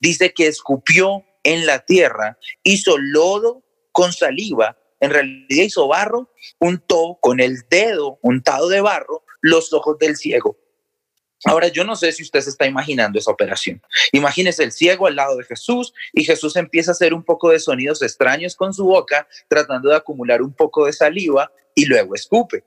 dice 0.00 0.32
que 0.32 0.46
escupió 0.46 1.24
en 1.44 1.66
la 1.66 1.84
tierra, 1.84 2.38
hizo 2.62 2.98
lodo 2.98 3.62
con 3.92 4.12
saliva, 4.12 4.76
en 5.00 5.10
realidad 5.10 5.64
hizo 5.64 5.88
barro, 5.88 6.32
untó 6.58 7.18
con 7.20 7.40
el 7.40 7.58
dedo 7.68 8.18
untado 8.22 8.68
de 8.68 8.80
barro 8.80 9.24
los 9.40 9.72
ojos 9.72 9.98
del 9.98 10.16
ciego. 10.16 10.56
Ahora, 11.44 11.68
yo 11.68 11.84
no 11.84 11.96
sé 11.96 12.12
si 12.12 12.22
usted 12.22 12.40
se 12.40 12.50
está 12.50 12.66
imaginando 12.66 13.18
esa 13.18 13.32
operación. 13.32 13.82
Imagínese 14.12 14.62
el 14.62 14.70
ciego 14.70 15.08
al 15.08 15.16
lado 15.16 15.36
de 15.36 15.44
Jesús 15.44 15.92
y 16.12 16.24
Jesús 16.24 16.54
empieza 16.54 16.92
a 16.92 16.94
hacer 16.94 17.14
un 17.14 17.24
poco 17.24 17.50
de 17.50 17.58
sonidos 17.58 18.00
extraños 18.02 18.54
con 18.54 18.72
su 18.72 18.84
boca, 18.84 19.26
tratando 19.48 19.88
de 19.88 19.96
acumular 19.96 20.40
un 20.40 20.54
poco 20.54 20.86
de 20.86 20.92
saliva 20.92 21.50
y 21.74 21.86
luego 21.86 22.14
escupe 22.14 22.62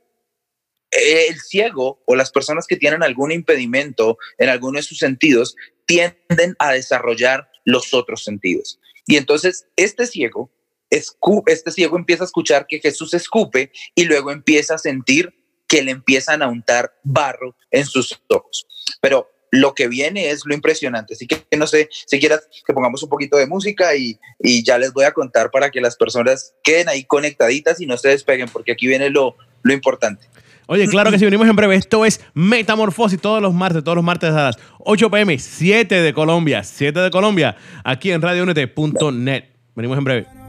el 0.95 1.39
ciego 1.39 2.01
o 2.05 2.15
las 2.15 2.31
personas 2.31 2.67
que 2.67 2.77
tienen 2.77 3.03
algún 3.03 3.31
impedimento 3.31 4.17
en 4.37 4.49
alguno 4.49 4.77
de 4.77 4.83
sus 4.83 4.97
sentidos 4.97 5.55
tienden 5.85 6.55
a 6.59 6.73
desarrollar 6.73 7.49
los 7.63 7.93
otros 7.93 8.23
sentidos. 8.23 8.79
Y 9.05 9.17
entonces 9.17 9.67
este 9.75 10.07
ciego, 10.07 10.51
este 10.89 11.71
ciego 11.71 11.97
empieza 11.97 12.23
a 12.23 12.25
escuchar 12.25 12.67
que 12.67 12.79
Jesús 12.79 13.13
escupe 13.13 13.71
y 13.95 14.05
luego 14.05 14.31
empieza 14.31 14.75
a 14.75 14.77
sentir 14.77 15.33
que 15.67 15.81
le 15.81 15.91
empiezan 15.91 16.41
a 16.41 16.47
untar 16.47 16.93
barro 17.03 17.55
en 17.71 17.85
sus 17.85 18.21
ojos. 18.29 18.67
Pero 19.01 19.29
lo 19.51 19.73
que 19.73 19.87
viene 19.87 20.29
es 20.29 20.41
lo 20.45 20.53
impresionante. 20.53 21.13
Así 21.13 21.27
que 21.27 21.45
no 21.57 21.67
sé 21.67 21.89
si 21.91 22.19
quieras 22.19 22.47
que 22.65 22.73
pongamos 22.73 23.01
un 23.03 23.09
poquito 23.09 23.37
de 23.37 23.47
música 23.47 23.95
y, 23.95 24.19
y, 24.39 24.63
ya 24.63 24.77
les 24.77 24.93
voy 24.93 25.05
a 25.05 25.11
contar 25.11 25.49
para 25.51 25.69
que 25.71 25.81
las 25.81 25.95
personas 25.95 26.53
queden 26.63 26.89
ahí 26.89 27.05
conectaditas 27.05 27.79
y 27.79 27.85
no 27.85 27.97
se 27.97 28.09
despeguen, 28.09 28.49
porque 28.49 28.73
aquí 28.73 28.87
viene 28.87 29.09
lo, 29.09 29.35
lo 29.63 29.73
importante. 29.73 30.27
Oye, 30.67 30.87
claro 30.87 31.11
que 31.11 31.19
sí, 31.19 31.25
venimos 31.25 31.47
en 31.47 31.55
breve. 31.55 31.75
Esto 31.75 32.05
es 32.05 32.21
Metamorfosis 32.33 33.21
todos 33.21 33.41
los 33.41 33.53
martes, 33.53 33.83
todos 33.83 33.95
los 33.95 34.03
martes 34.03 34.31
a 34.31 34.43
las 34.45 34.57
8 34.79 35.11
pm, 35.11 35.37
7 35.37 36.01
de 36.01 36.13
Colombia, 36.13 36.63
7 36.63 36.99
de 36.99 37.11
Colombia, 37.11 37.55
aquí 37.83 38.11
en 38.11 38.21
radiounete.net. 38.21 39.43
Venimos 39.75 39.97
en 39.97 40.03
breve. 40.03 40.44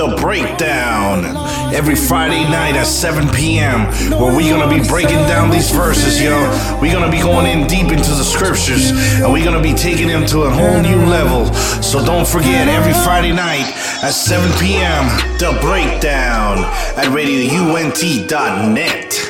The 0.00 0.16
Breakdown 0.16 1.36
every 1.74 1.94
Friday 1.94 2.42
night 2.44 2.74
at 2.74 2.86
7 2.86 3.28
p.m. 3.34 3.84
where 4.18 4.34
we're 4.34 4.50
gonna 4.50 4.74
be 4.74 4.80
breaking 4.88 5.18
down 5.28 5.50
these 5.50 5.70
verses, 5.70 6.22
yo. 6.22 6.40
We're 6.80 6.94
gonna 6.94 7.12
be 7.12 7.20
going 7.20 7.44
in 7.44 7.66
deep 7.66 7.92
into 7.92 8.14
the 8.14 8.24
scriptures 8.24 8.92
and 9.20 9.30
we're 9.30 9.44
gonna 9.44 9.60
be 9.60 9.74
taking 9.74 10.08
them 10.08 10.24
to 10.28 10.44
a 10.44 10.50
whole 10.50 10.80
new 10.80 11.04
level. 11.04 11.52
So 11.82 12.02
don't 12.02 12.26
forget 12.26 12.66
every 12.66 12.94
Friday 13.04 13.32
night 13.32 13.74
at 14.02 14.12
7 14.12 14.50
p.m. 14.58 15.04
The 15.36 15.58
Breakdown 15.60 16.64
at 16.96 17.12
radiount.net. 17.12 19.29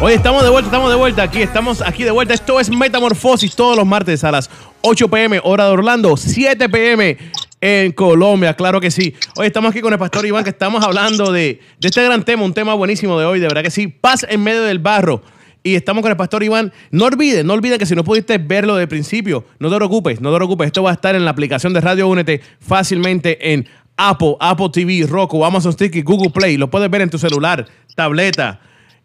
Hoy 0.00 0.12
estamos 0.12 0.44
de 0.44 0.48
vuelta, 0.48 0.68
estamos 0.68 0.90
de 0.90 0.96
vuelta 0.96 1.22
aquí, 1.24 1.42
estamos 1.42 1.82
aquí 1.82 2.04
de 2.04 2.12
vuelta. 2.12 2.32
Esto 2.32 2.60
es 2.60 2.70
Metamorfosis 2.70 3.56
todos 3.56 3.76
los 3.76 3.84
martes 3.84 4.22
a 4.22 4.30
las 4.30 4.48
8 4.82 5.08
pm, 5.08 5.40
hora 5.42 5.64
de 5.64 5.70
Orlando, 5.72 6.16
7 6.16 6.68
pm 6.68 7.16
en 7.60 7.90
Colombia, 7.90 8.54
claro 8.54 8.80
que 8.80 8.92
sí. 8.92 9.16
Hoy 9.36 9.48
estamos 9.48 9.72
aquí 9.72 9.80
con 9.80 9.92
el 9.92 9.98
pastor 9.98 10.24
Iván, 10.24 10.44
que 10.44 10.50
estamos 10.50 10.84
hablando 10.84 11.32
de, 11.32 11.60
de 11.80 11.88
este 11.88 12.04
gran 12.04 12.24
tema, 12.24 12.44
un 12.44 12.54
tema 12.54 12.74
buenísimo 12.74 13.18
de 13.18 13.26
hoy, 13.26 13.40
de 13.40 13.48
verdad 13.48 13.64
que 13.64 13.72
sí. 13.72 13.88
Paz 13.88 14.24
en 14.28 14.40
medio 14.40 14.62
del 14.62 14.78
barro. 14.78 15.20
Y 15.64 15.74
estamos 15.74 16.02
con 16.02 16.12
el 16.12 16.16
pastor 16.16 16.44
Iván. 16.44 16.72
No 16.92 17.06
olvides, 17.06 17.44
no 17.44 17.54
olvides 17.54 17.78
que 17.78 17.86
si 17.86 17.96
no 17.96 18.04
pudiste 18.04 18.38
verlo 18.38 18.76
de 18.76 18.86
principio, 18.86 19.46
no 19.58 19.68
te 19.68 19.74
preocupes, 19.74 20.20
no 20.20 20.30
te 20.30 20.36
preocupes. 20.36 20.68
Esto 20.68 20.84
va 20.84 20.90
a 20.90 20.94
estar 20.94 21.16
en 21.16 21.24
la 21.24 21.32
aplicación 21.32 21.72
de 21.72 21.80
Radio 21.80 22.06
Únete 22.06 22.40
fácilmente 22.60 23.52
en 23.52 23.66
Apple, 23.96 24.36
Apple 24.38 24.68
TV, 24.72 25.04
Roku, 25.08 25.44
Amazon 25.44 25.72
Stick 25.72 26.04
Google 26.04 26.30
Play. 26.30 26.56
Lo 26.56 26.70
puedes 26.70 26.88
ver 26.88 27.00
en 27.00 27.10
tu 27.10 27.18
celular, 27.18 27.66
tableta, 27.96 28.60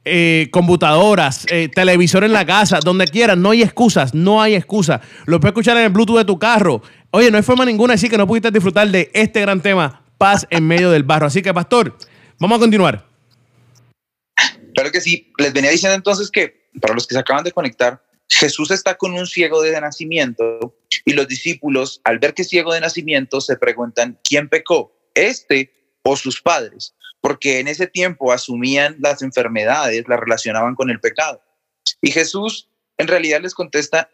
eh, 0.05 0.49
computadoras, 0.51 1.45
eh, 1.49 1.69
televisor 1.69 2.23
en 2.23 2.33
la 2.33 2.45
casa, 2.45 2.79
donde 2.83 3.07
quieras, 3.07 3.37
no 3.37 3.51
hay 3.51 3.63
excusas, 3.63 4.13
no 4.13 4.41
hay 4.41 4.55
excusa. 4.55 4.99
Lo 5.25 5.39
puedes 5.39 5.51
escuchar 5.51 5.77
en 5.77 5.83
el 5.83 5.89
Bluetooth 5.89 6.17
de 6.17 6.25
tu 6.25 6.37
carro. 6.37 6.81
Oye, 7.11 7.31
no 7.31 7.37
hay 7.37 7.43
forma 7.43 7.63
ninguna 7.63 7.93
de 7.93 7.95
decir 7.95 8.09
que 8.09 8.17
no 8.17 8.27
pudiste 8.27 8.51
disfrutar 8.51 8.89
de 8.89 9.09
este 9.13 9.41
gran 9.41 9.61
tema, 9.61 10.03
paz 10.17 10.45
en 10.49 10.67
medio 10.67 10.91
del 10.91 11.03
barro. 11.03 11.27
Así 11.27 11.41
que, 11.41 11.53
pastor, 11.53 11.97
vamos 12.39 12.57
a 12.57 12.59
continuar. 12.59 13.05
Claro 14.73 14.91
que 14.91 14.99
sí. 14.99 15.31
Les 15.37 15.53
venía 15.53 15.71
diciendo 15.71 15.95
entonces 15.95 16.29
que, 16.29 16.67
para 16.81 16.93
los 16.93 17.07
que 17.07 17.15
se 17.15 17.19
acaban 17.19 17.43
de 17.43 17.51
conectar, 17.51 18.03
Jesús 18.29 18.71
está 18.71 18.95
con 18.95 19.13
un 19.13 19.27
ciego 19.27 19.61
de 19.61 19.79
nacimiento 19.79 20.75
y 21.05 21.13
los 21.13 21.27
discípulos, 21.27 22.01
al 22.03 22.19
ver 22.19 22.33
que 22.33 22.43
ciego 22.43 22.73
de 22.73 22.81
nacimiento, 22.81 23.41
se 23.41 23.57
preguntan, 23.57 24.19
¿quién 24.23 24.49
pecó? 24.49 24.93
¿Este 25.13 25.71
o 26.03 26.15
sus 26.15 26.41
padres? 26.41 26.95
Porque 27.23 27.59
en 27.59 27.69
ese 27.69 27.87
tiempo 27.87 28.33
asumían 28.33 28.97
las 28.99 29.21
enfermedades, 29.21 30.03
las 30.09 30.19
relacionaban 30.19 30.75
con 30.75 30.89
el 30.89 30.99
pecado. 30.99 31.41
Y 32.01 32.11
Jesús 32.11 32.67
en 32.97 33.07
realidad 33.07 33.41
les 33.41 33.55
contesta, 33.55 34.09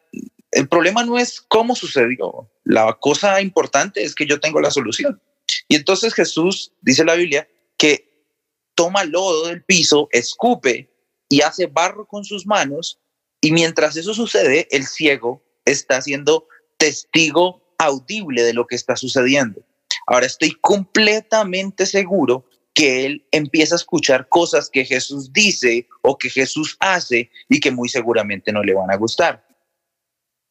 el 0.51 0.69
problema 0.69 1.03
no 1.03 1.17
es 1.17 1.41
cómo 1.41 1.75
sucedió, 1.75 2.51
la 2.63 2.93
cosa 2.93 3.41
importante 3.41 4.03
es 4.03 4.13
que 4.13 4.27
yo 4.27 4.39
tengo 4.39 4.61
la 4.61 4.69
solución. 4.69 5.19
Y 5.67 5.75
entonces 5.75 6.13
Jesús, 6.13 6.71
dice 6.81 7.03
la 7.03 7.15
Biblia, 7.15 7.49
que 7.77 8.27
toma 8.75 9.03
lodo 9.05 9.47
del 9.47 9.63
piso, 9.63 10.07
escupe 10.11 10.93
y 11.29 11.41
hace 11.41 11.65
barro 11.65 12.05
con 12.05 12.23
sus 12.23 12.45
manos, 12.45 12.99
y 13.41 13.51
mientras 13.51 13.97
eso 13.97 14.13
sucede, 14.13 14.67
el 14.69 14.85
ciego 14.85 15.43
está 15.65 15.99
siendo 16.03 16.47
testigo 16.77 17.73
audible 17.79 18.43
de 18.43 18.53
lo 18.53 18.67
que 18.67 18.75
está 18.75 18.95
sucediendo. 18.95 19.65
Ahora 20.05 20.27
estoy 20.27 20.51
completamente 20.61 21.87
seguro 21.87 22.45
que 22.79 23.05
él 23.05 23.27
empieza 23.31 23.75
a 23.75 23.83
escuchar 23.83 24.29
cosas 24.29 24.69
que 24.69 24.85
Jesús 24.85 25.33
dice 25.33 25.85
o 26.01 26.17
que 26.17 26.29
Jesús 26.29 26.77
hace 26.79 27.29
y 27.49 27.59
que 27.59 27.71
muy 27.71 27.89
seguramente 27.89 28.53
no 28.53 28.63
le 28.63 28.73
van 28.73 28.89
a 28.89 28.95
gustar. 28.95 29.45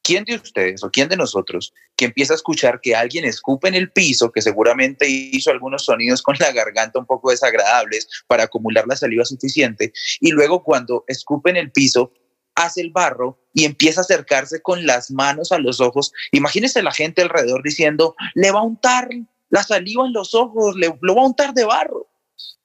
¿Quién 0.02 0.24
de 0.24 0.34
ustedes 0.34 0.84
o 0.84 0.90
quién 0.90 1.08
de 1.08 1.16
nosotros 1.16 1.72
que 1.96 2.04
empieza 2.04 2.34
a 2.34 2.36
escuchar 2.36 2.82
que 2.82 2.94
alguien 2.94 3.24
escupe 3.24 3.68
en 3.68 3.74
el 3.74 3.90
piso, 3.90 4.30
que 4.30 4.42
seguramente 4.42 5.08
hizo 5.08 5.50
algunos 5.50 5.86
sonidos 5.86 6.20
con 6.20 6.36
la 6.38 6.52
garganta 6.52 6.98
un 6.98 7.06
poco 7.06 7.30
desagradables 7.30 8.06
para 8.26 8.42
acumular 8.42 8.86
la 8.86 8.96
saliva 8.96 9.24
suficiente, 9.24 9.94
y 10.20 10.30
luego 10.30 10.62
cuando 10.62 11.06
escupe 11.08 11.48
en 11.48 11.56
el 11.56 11.72
piso, 11.72 12.12
hace 12.54 12.82
el 12.82 12.90
barro 12.90 13.38
y 13.54 13.64
empieza 13.64 14.02
a 14.02 14.04
acercarse 14.04 14.60
con 14.60 14.84
las 14.84 15.10
manos 15.10 15.50
a 15.50 15.58
los 15.58 15.80
ojos? 15.80 16.12
Imagínese 16.32 16.82
la 16.82 16.92
gente 16.92 17.22
alrededor 17.22 17.62
diciendo, 17.62 18.16
le 18.34 18.50
va 18.50 18.60
a 18.60 18.64
untar 18.64 19.08
la 19.48 19.62
saliva 19.62 20.06
en 20.06 20.12
los 20.12 20.34
ojos, 20.34 20.76
le, 20.76 20.94
lo 21.00 21.14
va 21.14 21.22
a 21.22 21.26
untar 21.26 21.54
de 21.54 21.64
barro. 21.64 22.07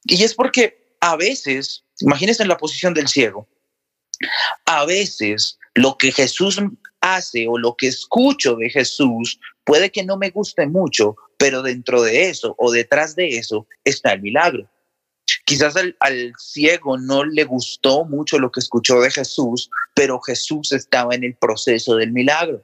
Y 0.06 0.24
es 0.24 0.34
porque 0.34 0.96
a 1.00 1.16
veces, 1.16 1.84
imagínense 2.00 2.44
en 2.44 2.50
la 2.50 2.58
posición 2.58 2.94
del 2.94 3.08
ciego, 3.08 3.48
a 4.66 4.86
veces 4.86 5.58
lo 5.76 5.98
que 5.98 6.12
Jesús 6.12 6.62
hace 7.02 7.48
o 7.48 7.58
lo 7.58 7.76
que 7.76 7.88
escucho 7.88 8.56
de 8.56 8.70
Jesús 8.70 9.40
puede 9.66 9.92
que 9.92 10.04
no 10.04 10.18
me 10.18 10.30
guste 10.30 10.68
mucho, 10.68 11.16
pero 11.38 11.62
dentro 11.62 12.02
de 12.02 12.30
eso 12.30 12.56
o 12.58 12.72
detrás 12.72 13.16
de 13.16 13.38
eso 13.38 13.68
está 13.84 14.14
el 14.14 14.22
milagro. 14.22 14.70
Quizás 15.46 15.76
al, 15.76 15.96
al, 16.00 16.34
ciego 16.38 16.98
no 16.98 17.24
le 17.24 17.44
gustó 17.44 18.06
mucho 18.06 18.40
lo 18.40 18.52
que 18.52 18.60
escuchó 18.60 19.02
de 19.02 19.12
Jesús, 19.12 19.70
pero 19.94 20.22
Jesús 20.22 20.72
estaba 20.72 21.16
en 21.16 21.24
el 21.24 21.36
proceso 21.36 21.96
del 21.96 22.12
milagro. 22.12 22.64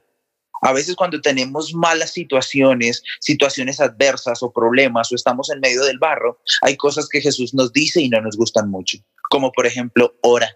A 0.62 0.72
veces 0.72 0.94
cuando 0.94 1.20
tenemos 1.20 1.72
malas 1.74 2.12
situaciones, 2.12 3.02
situaciones 3.20 3.80
adversas 3.80 4.42
o 4.42 4.52
problemas 4.52 5.10
o 5.10 5.14
estamos 5.14 5.50
en 5.50 5.60
medio 5.60 5.84
del 5.84 5.98
barro, 5.98 6.40
hay 6.62 6.76
cosas 6.76 7.08
que 7.08 7.20
Jesús 7.20 7.54
nos 7.54 7.72
dice 7.72 8.00
y 8.00 8.08
no 8.08 8.20
nos 8.20 8.36
gustan 8.36 8.70
mucho, 8.70 8.98
como 9.30 9.52
por 9.52 9.66
ejemplo, 9.66 10.14
ora. 10.22 10.54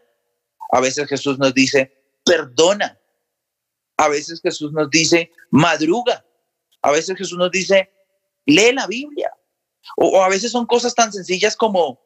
A 0.71 0.81
veces 0.81 1.09
Jesús 1.09 1.39
nos 1.39 1.55
dice, 1.55 1.93
perdona. 2.25 2.99
A 3.97 4.09
veces 4.09 4.41
Jesús 4.43 4.73
nos 4.73 4.91
dice, 4.91 5.31
madruga. 5.51 6.25
A 6.83 6.91
veces 6.91 7.17
Jesús 7.17 7.39
nos 7.39 7.51
dice, 7.51 7.91
lee 8.45 8.73
la 8.73 8.87
Biblia. 8.87 9.33
O, 9.97 10.23
a 10.23 10.29
veces 10.29 10.51
son 10.53 10.67
cosas 10.67 10.95
tan 10.95 11.13
sencillas 11.13 11.57
como 11.57 12.01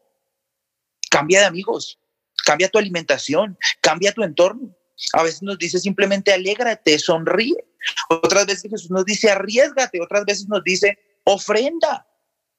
cambia 1.10 1.40
de 1.40 1.46
amigos, 1.46 1.98
cambia 2.44 2.68
tu 2.68 2.78
alimentación, 2.78 3.56
cambia 3.80 4.12
tu 4.12 4.22
entorno. 4.22 4.76
A 5.12 5.22
veces 5.22 5.42
nos 5.42 5.58
dice 5.58 5.78
simplemente 5.78 6.32
alégrate, 6.32 6.98
sonríe. 6.98 7.64
Otras 8.08 8.46
veces 8.46 8.70
Jesús 8.70 8.90
nos 8.90 9.04
dice 9.04 9.30
arriesgate, 9.30 10.00
otras 10.00 10.24
veces 10.24 10.48
nos 10.48 10.62
dice 10.64 10.98
ofrenda. 11.24 12.06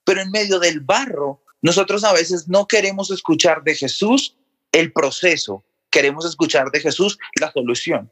Pero 0.04 0.22
en 0.22 0.32
medio 0.32 0.60
del 0.60 0.80
barro, 0.80 1.44
nosotros 1.62 2.04
a 2.04 2.14
veces 2.14 2.48
no 2.48 2.68
queremos 2.68 3.12
escuchar 3.12 3.64
de 3.64 3.76
Jesús 3.76 4.36
el 4.72 4.94
proceso, 4.94 5.64
queremos 5.90 6.26
escuchar 6.26 6.72
de 6.72 6.80
Jesús 6.80 7.18
la 7.40 7.52
solución. 7.52 8.12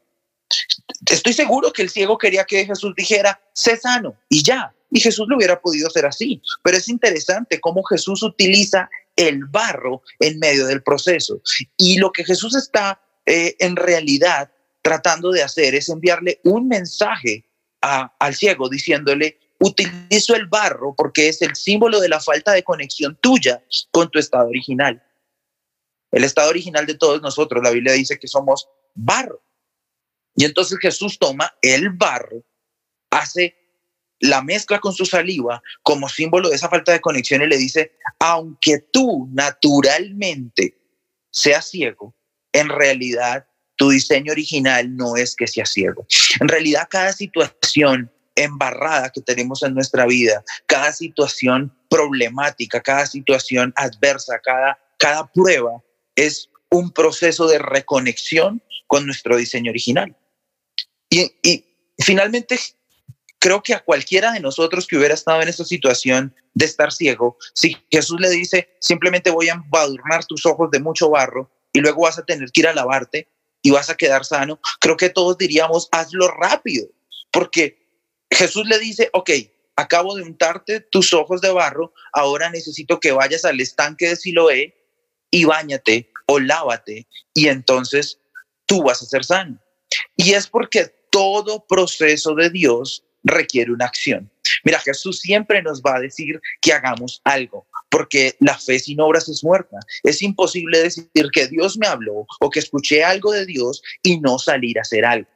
Estoy 1.10 1.32
seguro 1.32 1.72
que 1.72 1.82
el 1.82 1.90
ciego 1.90 2.18
quería 2.18 2.44
que 2.44 2.66
Jesús 2.66 2.94
dijera, 2.96 3.40
sé 3.52 3.76
sano 3.76 4.16
y 4.28 4.42
ya. 4.42 4.74
Y 4.90 5.00
Jesús 5.00 5.26
lo 5.28 5.36
hubiera 5.36 5.60
podido 5.60 5.88
hacer 5.88 6.06
así. 6.06 6.40
Pero 6.62 6.76
es 6.76 6.88
interesante 6.88 7.60
cómo 7.60 7.82
Jesús 7.84 8.22
utiliza 8.22 8.88
el 9.16 9.44
barro 9.44 10.02
en 10.20 10.38
medio 10.38 10.66
del 10.66 10.82
proceso. 10.82 11.42
Y 11.76 11.98
lo 11.98 12.10
que 12.10 12.24
Jesús 12.24 12.56
está 12.56 13.00
eh, 13.30 13.56
en 13.58 13.76
realidad 13.76 14.50
tratando 14.80 15.30
de 15.30 15.42
hacer 15.42 15.74
es 15.74 15.90
enviarle 15.90 16.40
un 16.44 16.66
mensaje 16.66 17.44
al 17.82 18.34
ciego 18.34 18.70
diciéndole, 18.70 19.38
utilizo 19.60 20.34
el 20.34 20.46
barro 20.46 20.94
porque 20.96 21.28
es 21.28 21.42
el 21.42 21.54
símbolo 21.54 22.00
de 22.00 22.08
la 22.08 22.20
falta 22.20 22.52
de 22.52 22.62
conexión 22.62 23.18
tuya 23.20 23.62
con 23.90 24.10
tu 24.10 24.18
estado 24.18 24.48
original. 24.48 25.04
El 26.10 26.24
estado 26.24 26.48
original 26.48 26.86
de 26.86 26.94
todos 26.94 27.20
nosotros, 27.20 27.62
la 27.62 27.70
Biblia 27.70 27.92
dice 27.92 28.18
que 28.18 28.28
somos 28.28 28.66
barro. 28.94 29.42
Y 30.34 30.46
entonces 30.46 30.78
Jesús 30.80 31.18
toma 31.18 31.54
el 31.60 31.90
barro, 31.90 32.42
hace 33.10 33.56
la 34.20 34.40
mezcla 34.40 34.80
con 34.80 34.94
su 34.94 35.04
saliva 35.04 35.62
como 35.82 36.08
símbolo 36.08 36.48
de 36.48 36.56
esa 36.56 36.70
falta 36.70 36.92
de 36.92 37.02
conexión 37.02 37.42
y 37.42 37.46
le 37.46 37.58
dice, 37.58 37.92
aunque 38.20 38.78
tú 38.90 39.28
naturalmente 39.32 40.78
seas 41.30 41.68
ciego, 41.68 42.14
en 42.52 42.68
realidad 42.68 43.46
tu 43.76 43.90
diseño 43.90 44.32
original 44.32 44.96
no 44.96 45.16
es 45.16 45.36
que 45.36 45.46
seas 45.46 45.70
ciego. 45.70 46.06
En 46.40 46.48
realidad 46.48 46.88
cada 46.90 47.12
situación 47.12 48.10
embarrada 48.34 49.10
que 49.10 49.20
tenemos 49.20 49.62
en 49.62 49.74
nuestra 49.74 50.06
vida, 50.06 50.44
cada 50.66 50.92
situación 50.92 51.72
problemática, 51.88 52.80
cada 52.80 53.06
situación 53.06 53.72
adversa, 53.76 54.38
cada, 54.40 54.78
cada 54.98 55.26
prueba 55.32 55.82
es 56.14 56.50
un 56.70 56.90
proceso 56.90 57.46
de 57.46 57.58
reconexión 57.58 58.62
con 58.86 59.06
nuestro 59.06 59.36
diseño 59.36 59.70
original. 59.70 60.16
Y, 61.10 61.64
finalmente, 61.98 62.58
creo 63.38 63.62
que 63.62 63.74
a 63.74 63.80
cualquiera 63.80 64.32
de 64.32 64.40
nosotros 64.40 64.86
que 64.86 64.96
hubiera 64.96 65.14
estado 65.14 65.40
en 65.40 65.48
esa 65.48 65.64
situación 65.64 66.34
de 66.54 66.66
estar 66.66 66.92
ciego, 66.92 67.36
si 67.54 67.76
Jesús 67.90 68.20
le 68.20 68.30
dice, 68.30 68.76
simplemente 68.80 69.30
voy 69.30 69.48
a 69.48 69.54
embadurnar 69.54 70.24
tus 70.26 70.44
ojos 70.44 70.70
de 70.70 70.80
mucho 70.80 71.10
barro 71.10 71.50
y 71.78 71.80
luego 71.80 72.02
vas 72.02 72.18
a 72.18 72.24
tener 72.24 72.50
que 72.50 72.62
ir 72.62 72.66
a 72.66 72.74
lavarte 72.74 73.28
y 73.62 73.70
vas 73.70 73.88
a 73.88 73.96
quedar 73.96 74.24
sano, 74.24 74.60
creo 74.80 74.96
que 74.96 75.10
todos 75.10 75.38
diríamos, 75.38 75.88
hazlo 75.92 76.26
rápido, 76.26 76.88
porque 77.30 77.78
Jesús 78.32 78.66
le 78.66 78.80
dice, 78.80 79.10
ok, 79.12 79.30
acabo 79.76 80.16
de 80.16 80.22
untarte 80.22 80.80
tus 80.80 81.14
ojos 81.14 81.40
de 81.40 81.52
barro, 81.52 81.94
ahora 82.12 82.50
necesito 82.50 82.98
que 82.98 83.12
vayas 83.12 83.44
al 83.44 83.60
estanque 83.60 84.08
de 84.08 84.16
Siloé 84.16 84.74
y 85.30 85.44
bañate 85.44 86.10
o 86.26 86.40
lávate 86.40 87.06
y 87.32 87.46
entonces 87.46 88.18
tú 88.66 88.82
vas 88.82 89.00
a 89.00 89.06
ser 89.06 89.24
sano. 89.24 89.60
Y 90.16 90.32
es 90.32 90.48
porque 90.48 90.92
todo 91.10 91.64
proceso 91.64 92.34
de 92.34 92.50
Dios 92.50 93.04
requiere 93.22 93.70
una 93.70 93.84
acción. 93.84 94.28
Mira, 94.64 94.80
Jesús 94.80 95.20
siempre 95.20 95.62
nos 95.62 95.80
va 95.80 95.96
a 95.96 96.00
decir 96.00 96.40
que 96.60 96.72
hagamos 96.72 97.20
algo, 97.22 97.67
porque 97.90 98.36
la 98.40 98.58
fe 98.58 98.78
sin 98.78 99.00
obras 99.00 99.28
es 99.28 99.42
muerta. 99.42 99.78
Es 100.02 100.22
imposible 100.22 100.78
decir 100.80 101.08
que 101.32 101.46
Dios 101.48 101.78
me 101.78 101.86
habló 101.86 102.26
o 102.40 102.50
que 102.50 102.60
escuché 102.60 103.04
algo 103.04 103.32
de 103.32 103.46
Dios 103.46 103.82
y 104.02 104.20
no 104.20 104.38
salir 104.38 104.78
a 104.78 104.82
hacer 104.82 105.04
algo. 105.04 105.28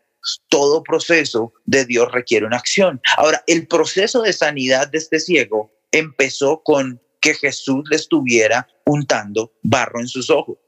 Todo 0.49 0.83
proceso 0.83 1.53
de 1.65 1.85
Dios 1.85 2.11
requiere 2.13 2.47
una 2.47 2.59
acción. 2.59 3.01
Ahora, 3.17 3.43
el 3.47 3.67
proceso 3.67 4.23
de 4.23 4.33
sanidad 4.33 4.89
de 4.89 4.99
este 4.99 5.19
ciego 5.19 5.73
empezó 5.91 6.63
con 6.63 7.01
que 7.21 7.35
Jesús 7.35 7.85
le 7.91 7.97
estuviera 7.97 8.69
untando 8.85 9.53
barro 9.63 10.01
en 10.01 10.09
sus 10.09 10.31
ojos 10.31 10.59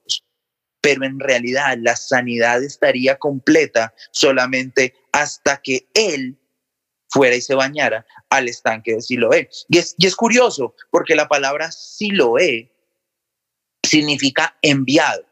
pero 0.84 1.06
en 1.06 1.18
realidad 1.18 1.78
la 1.80 1.96
sanidad 1.96 2.62
estaría 2.62 3.16
completa 3.16 3.94
solamente 4.10 4.92
hasta 5.12 5.62
que 5.62 5.88
él 5.94 6.36
fuera 7.14 7.36
y 7.36 7.40
se 7.40 7.54
bañara 7.54 8.04
al 8.28 8.48
estanque 8.48 8.94
de 8.94 9.00
Siloé. 9.00 9.48
Y 9.68 9.78
es, 9.78 9.94
y 9.96 10.06
es 10.06 10.16
curioso 10.16 10.74
porque 10.90 11.14
la 11.14 11.28
palabra 11.28 11.70
Siloé 11.70 12.72
significa 13.84 14.56
enviado. 14.60 15.24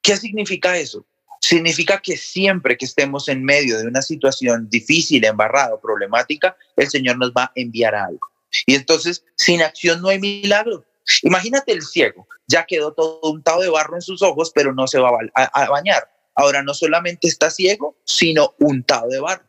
¿Qué 0.00 0.16
significa 0.16 0.78
eso? 0.78 1.04
Significa 1.40 2.00
que 2.00 2.16
siempre 2.16 2.76
que 2.76 2.84
estemos 2.84 3.28
en 3.28 3.42
medio 3.44 3.78
de 3.78 3.88
una 3.88 4.00
situación 4.00 4.68
difícil, 4.70 5.24
embarrada 5.24 5.80
problemática, 5.80 6.56
el 6.76 6.88
Señor 6.88 7.18
nos 7.18 7.32
va 7.32 7.44
a 7.44 7.52
enviar 7.56 7.96
algo. 7.96 8.28
Y 8.64 8.76
entonces, 8.76 9.24
sin 9.36 9.60
acción 9.60 10.00
no 10.00 10.08
hay 10.08 10.20
milagro. 10.20 10.84
Imagínate 11.22 11.72
el 11.72 11.82
ciego, 11.82 12.28
ya 12.46 12.64
quedó 12.64 12.92
todo 12.92 13.20
untado 13.22 13.60
de 13.60 13.68
barro 13.68 13.96
en 13.96 14.02
sus 14.02 14.22
ojos, 14.22 14.52
pero 14.54 14.72
no 14.72 14.86
se 14.86 15.00
va 15.00 15.10
a, 15.34 15.68
bañar. 15.68 16.08
Ahora 16.34 16.62
no 16.62 16.74
solamente 16.74 17.26
está 17.26 17.50
ciego, 17.50 17.96
sino 18.04 18.54
untado 18.60 19.08
de 19.08 19.18
barro. 19.18 19.47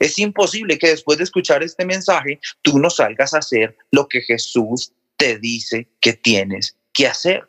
Es 0.00 0.18
imposible 0.18 0.78
que 0.78 0.88
después 0.88 1.18
de 1.18 1.24
escuchar 1.24 1.62
este 1.62 1.84
mensaje 1.84 2.40
tú 2.62 2.78
no 2.78 2.90
salgas 2.90 3.34
a 3.34 3.38
hacer 3.38 3.76
lo 3.90 4.08
que 4.08 4.20
Jesús 4.22 4.92
te 5.16 5.38
dice 5.38 5.88
que 6.00 6.12
tienes 6.12 6.76
que 6.92 7.06
hacer. 7.06 7.48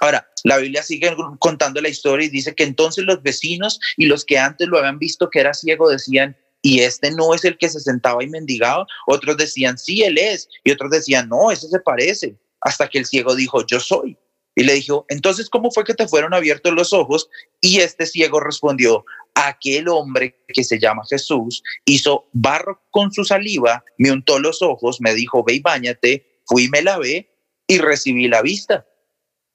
Ahora, 0.00 0.28
la 0.44 0.58
Biblia 0.58 0.82
sigue 0.82 1.14
contando 1.38 1.80
la 1.80 1.88
historia 1.88 2.26
y 2.26 2.30
dice 2.30 2.54
que 2.54 2.64
entonces 2.64 3.04
los 3.04 3.22
vecinos 3.22 3.80
y 3.96 4.06
los 4.06 4.24
que 4.24 4.38
antes 4.38 4.68
lo 4.68 4.78
habían 4.78 4.98
visto 4.98 5.30
que 5.30 5.40
era 5.40 5.54
ciego 5.54 5.88
decían, 5.88 6.36
y 6.62 6.80
este 6.80 7.10
no 7.12 7.32
es 7.34 7.44
el 7.44 7.56
que 7.58 7.68
se 7.68 7.80
sentaba 7.80 8.22
y 8.22 8.28
mendigaba. 8.28 8.86
Otros 9.06 9.36
decían, 9.36 9.78
sí, 9.78 10.02
él 10.02 10.18
es. 10.18 10.48
Y 10.64 10.72
otros 10.72 10.90
decían, 10.90 11.28
no, 11.28 11.50
ese 11.50 11.68
se 11.68 11.78
parece 11.80 12.36
hasta 12.60 12.88
que 12.88 12.98
el 12.98 13.06
ciego 13.06 13.34
dijo, 13.34 13.64
yo 13.66 13.78
soy. 13.78 14.18
Y 14.56 14.64
le 14.64 14.74
dijo, 14.74 15.04
entonces, 15.08 15.48
¿cómo 15.48 15.70
fue 15.70 15.84
que 15.84 15.94
te 15.94 16.08
fueron 16.08 16.34
abiertos 16.34 16.72
los 16.72 16.92
ojos? 16.92 17.28
Y 17.60 17.80
este 17.80 18.06
ciego 18.06 18.40
respondió, 18.40 19.04
aquel 19.36 19.88
hombre 19.88 20.42
que 20.48 20.64
se 20.64 20.78
llama 20.80 21.02
Jesús 21.08 21.62
hizo 21.84 22.26
barro 22.32 22.82
con 22.90 23.12
su 23.12 23.24
saliva, 23.24 23.84
me 23.98 24.10
untó 24.10 24.38
los 24.38 24.62
ojos, 24.62 25.00
me 25.00 25.14
dijo, 25.14 25.44
ve 25.44 25.54
y 25.54 25.60
bañate, 25.60 26.40
fui 26.46 26.68
me 26.68 26.82
lavé 26.82 27.30
y 27.66 27.78
recibí 27.78 28.28
la 28.28 28.40
vista. 28.40 28.86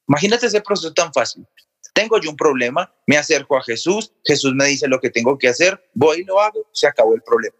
Imagínate 0.07 0.45
ese 0.45 0.61
proceso 0.61 0.93
tan 0.93 1.11
fácil. 1.11 1.47
Tengo 1.93 2.19
yo 2.21 2.29
un 2.29 2.35
problema, 2.37 2.93
me 3.07 3.17
acerco 3.17 3.57
a 3.57 3.63
Jesús, 3.63 4.13
Jesús 4.23 4.53
me 4.53 4.67
dice 4.67 4.87
lo 4.87 4.99
que 4.99 5.09
tengo 5.09 5.37
que 5.37 5.47
hacer, 5.47 5.89
voy 5.93 6.21
y 6.21 6.23
lo 6.25 6.39
hago, 6.39 6.69
se 6.71 6.87
acabó 6.87 7.15
el 7.15 7.23
problema. 7.23 7.55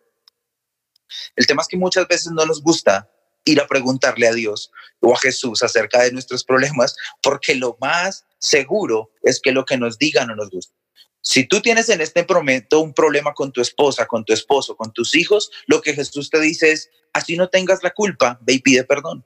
El 1.36 1.47
tema 1.47 1.63
es 1.63 1.67
que 1.67 1.77
muchas 1.77 2.07
veces 2.07 2.31
no 2.31 2.45
nos 2.45 2.62
gusta 2.62 3.10
ir 3.45 3.60
a 3.60 3.67
preguntarle 3.67 4.27
a 4.27 4.34
Dios 4.34 4.71
o 4.99 5.13
a 5.13 5.17
Jesús 5.17 5.63
acerca 5.63 6.03
de 6.03 6.12
nuestros 6.12 6.43
problemas, 6.43 6.95
porque 7.21 7.55
lo 7.55 7.77
más 7.81 8.25
seguro 8.38 9.12
es 9.23 9.41
que 9.41 9.51
lo 9.51 9.65
que 9.65 9.77
nos 9.77 9.97
digan 9.97 10.27
no 10.27 10.36
nos 10.36 10.51
gusta. 10.51 10.73
Si 11.21 11.45
tú 11.45 11.62
tienes 11.62 11.89
en 11.89 12.01
este 12.01 12.25
momento 12.27 12.81
un 12.81 12.93
problema 12.93 13.34
con 13.34 13.51
tu 13.51 13.62
esposa, 13.62 14.07
con 14.07 14.25
tu 14.25 14.34
esposo, 14.34 14.75
con 14.75 14.91
tus 14.91 15.15
hijos, 15.15 15.51
lo 15.67 15.81
que 15.81 15.93
Jesús 15.93 16.29
te 16.29 16.39
dice 16.39 16.71
es, 16.71 16.89
así 17.13 17.38
no 17.38 17.49
tengas 17.49 17.84
la 17.84 17.91
culpa, 17.91 18.39
ve 18.41 18.53
y 18.53 18.60
pide 18.60 18.84
perdón. 18.84 19.25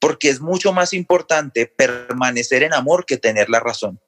Porque 0.00 0.28
es 0.28 0.40
mucho 0.40 0.72
más 0.72 0.92
importante 0.92 1.66
permanecer 1.66 2.62
en 2.64 2.74
amor 2.74 3.06
que 3.06 3.16
tener 3.16 3.48
la 3.48 3.60
razón. 3.60 4.00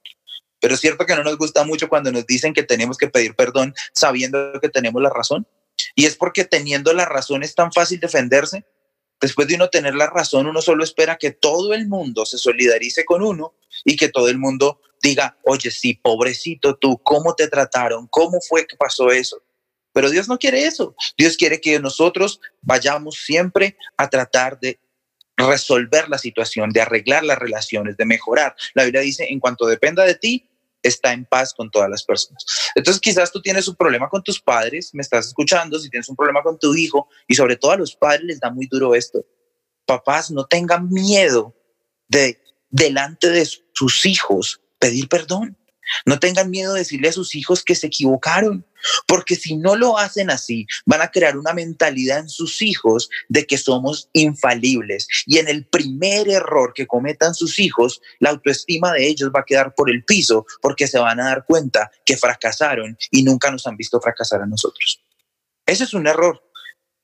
Pero 0.61 0.75
es 0.75 0.81
cierto 0.81 1.07
que 1.07 1.15
no 1.15 1.23
nos 1.23 1.39
gusta 1.39 1.65
mucho 1.65 1.89
cuando 1.89 2.13
nos 2.13 2.27
dicen 2.27 2.53
que 2.53 2.63
tenemos 2.63 2.99
que 2.99 3.09
pedir 3.09 3.35
perdón 3.35 3.75
sabiendo 3.95 4.61
que 4.61 4.69
tenemos 4.69 5.01
la 5.01 5.11
razón. 5.11 5.47
Y 5.95 6.05
es 6.05 6.17
porque 6.17 6.45
teniendo 6.45 6.93
la 6.93 7.07
razón 7.07 7.43
es 7.43 7.55
tan 7.55 7.73
fácil 7.73 8.01
defenderse. 8.01 8.65
Después 9.21 9.49
de 9.49 9.55
uno 9.55 9.69
tener 9.69 9.95
la 9.95 10.09
razón, 10.09 10.47
uno 10.47 10.61
solo 10.63 10.83
espera 10.83 11.17
que 11.17 11.31
todo 11.31 11.75
el 11.75 11.89
mundo 11.89 12.27
se 12.27 12.39
solidarice 12.39 13.05
con 13.05 13.23
uno 13.23 13.55
y 13.85 13.97
que 13.97 14.09
todo 14.09 14.29
el 14.29 14.39
mundo 14.39 14.81
diga, 15.03 15.39
oye, 15.45 15.71
sí, 15.71 15.95
pobrecito 15.95 16.77
tú, 16.77 16.99
¿cómo 17.03 17.35
te 17.35 17.49
trataron? 17.49 18.07
¿Cómo 18.09 18.39
fue 18.41 18.67
que 18.67 18.77
pasó 18.77 19.11
eso? 19.11 19.43
Pero 19.93 20.11
Dios 20.11 20.29
no 20.29 20.39
quiere 20.39 20.65
eso. 20.65 20.95
Dios 21.17 21.37
quiere 21.37 21.61
que 21.61 21.81
nosotros 21.81 22.41
vayamos 22.61 23.17
siempre 23.25 23.77
a 23.97 24.09
tratar 24.09 24.61
de 24.61 24.79
resolver 25.37 26.09
la 26.09 26.19
situación, 26.19 26.71
de 26.71 26.83
arreglar 26.83 27.25
las 27.25 27.39
relaciones, 27.39 27.97
de 27.97 28.05
mejorar. 28.05 28.55
La 28.75 28.85
Biblia 28.85 29.01
dice, 29.01 29.27
en 29.29 29.41
cuanto 29.41 29.67
dependa 29.67 30.05
de 30.05 30.15
ti, 30.15 30.51
está 30.83 31.13
en 31.13 31.25
paz 31.25 31.55
con 31.55 31.71
todas 31.71 31.91
las 31.91 32.05
personas. 32.05 32.45
Entonces 32.75 33.01
quizás 33.01 33.33
tú 33.33 33.41
tienes 33.43 33.69
un 33.69 33.77
problema 33.77 34.09
con 34.09 34.23
tus 34.23 34.41
padres, 34.41 34.91
me 34.95 35.03
estás 35.03 35.29
escuchando, 35.29 35.79
si 35.79 35.91
tienes 35.91 36.09
un 36.09 36.17
problema 36.17 36.43
con 36.43 36.59
tu 36.59 36.75
hijo 36.75 37.09
y 37.27 37.35
sobre 37.35 37.57
todo 37.57 37.73
a 37.73 37.77
los 37.77 37.95
padres 37.95 38.25
les 38.25 38.41
da 38.41 38.51
muy 38.51 38.67
duro 38.67 38.95
esto. 38.95 39.25
Papás, 39.87 40.31
no 40.31 40.47
tengan 40.47 40.89
miedo 40.89 41.55
de 42.09 42.41
delante 42.71 43.31
de 43.31 43.49
sus 43.73 44.07
hijos 44.07 44.61
pedir 44.81 45.09
perdón. 45.09 45.57
No 46.07 46.21
tengan 46.21 46.51
miedo 46.51 46.73
de 46.73 46.81
decirle 46.81 47.09
a 47.09 47.13
sus 47.13 47.35
hijos 47.35 47.65
que 47.65 47.75
se 47.75 47.89
equivocaron, 47.89 48.65
porque 49.07 49.35
si 49.35 49.57
no 49.57 49.75
lo 49.75 49.99
hacen 49.99 50.31
así, 50.31 50.67
van 50.87 51.03
a 51.03 51.11
crear 51.11 51.37
una 51.37 51.53
mentalidad 51.53 52.21
en 52.21 52.29
sus 52.29 52.63
hijos 52.63 53.11
de 53.29 53.45
que 53.45 53.59
somos 53.59 54.09
infalibles. 54.13 55.09
Y 55.27 55.39
en 55.39 55.49
el 55.49 55.67
primer 55.67 56.29
error 56.29 56.73
que 56.75 56.87
cometan 56.87 57.35
sus 57.35 57.59
hijos, 57.59 58.01
la 58.21 58.31
autoestima 58.31 58.93
de 58.93 59.09
ellos 59.09 59.33
va 59.35 59.41
a 59.41 59.45
quedar 59.45 59.75
por 59.75 59.91
el 59.91 60.05
piso 60.05 60.47
porque 60.63 60.87
se 60.87 60.99
van 60.99 61.19
a 61.19 61.25
dar 61.25 61.45
cuenta 61.45 61.91
que 62.05 62.17
fracasaron 62.17 62.97
y 63.11 63.25
nunca 63.25 63.51
nos 63.51 63.67
han 63.67 63.77
visto 63.77 64.01
fracasar 64.01 64.43
a 64.43 64.47
nosotros. 64.47 65.03
Ese 65.67 65.85
es 65.85 65.95
un 65.95 66.07
error. 66.07 66.41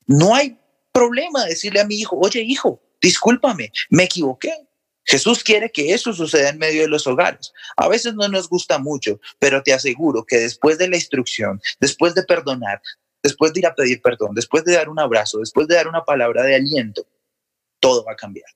No 0.05 0.33
hay 0.33 0.57
problema 0.93 1.45
decirle 1.45 1.81
a 1.81 1.85
mi 1.85 1.99
hijo, 1.99 2.17
oye 2.17 2.41
hijo, 2.41 2.81
discúlpame, 3.01 3.71
me 3.89 4.05
equivoqué 4.05 4.66
Jesús 5.07 5.43
quiere 5.43 5.71
que 5.71 5.93
eso 5.93 6.13
suceda 6.13 6.49
en 6.49 6.57
medio 6.57 6.81
de 6.81 6.89
los 6.89 7.07
hogares. 7.07 7.53
A 7.77 7.87
veces 7.87 8.13
no 8.13 8.27
nos 8.27 8.49
gusta 8.49 8.77
mucho, 8.77 9.19
pero 9.39 9.63
te 9.63 9.73
aseguro 9.73 10.25
que 10.25 10.37
después 10.37 10.77
de 10.77 10.89
la 10.89 10.97
instrucción, 10.97 11.61
después 11.79 12.13
de 12.13 12.23
perdonar, 12.23 12.81
después 13.23 13.53
de 13.53 13.61
ir 13.61 13.67
a 13.67 13.75
pedir 13.75 14.01
perdón, 14.01 14.35
después 14.35 14.65
de 14.65 14.73
dar 14.73 14.89
un 14.89 14.99
abrazo, 14.99 15.39
después 15.39 15.67
de 15.67 15.75
dar 15.75 15.87
una 15.87 16.03
palabra 16.03 16.43
de 16.43 16.55
aliento, 16.55 17.07
todo 17.79 18.03
va 18.03 18.11
a 18.11 18.17
cambiar. 18.17 18.49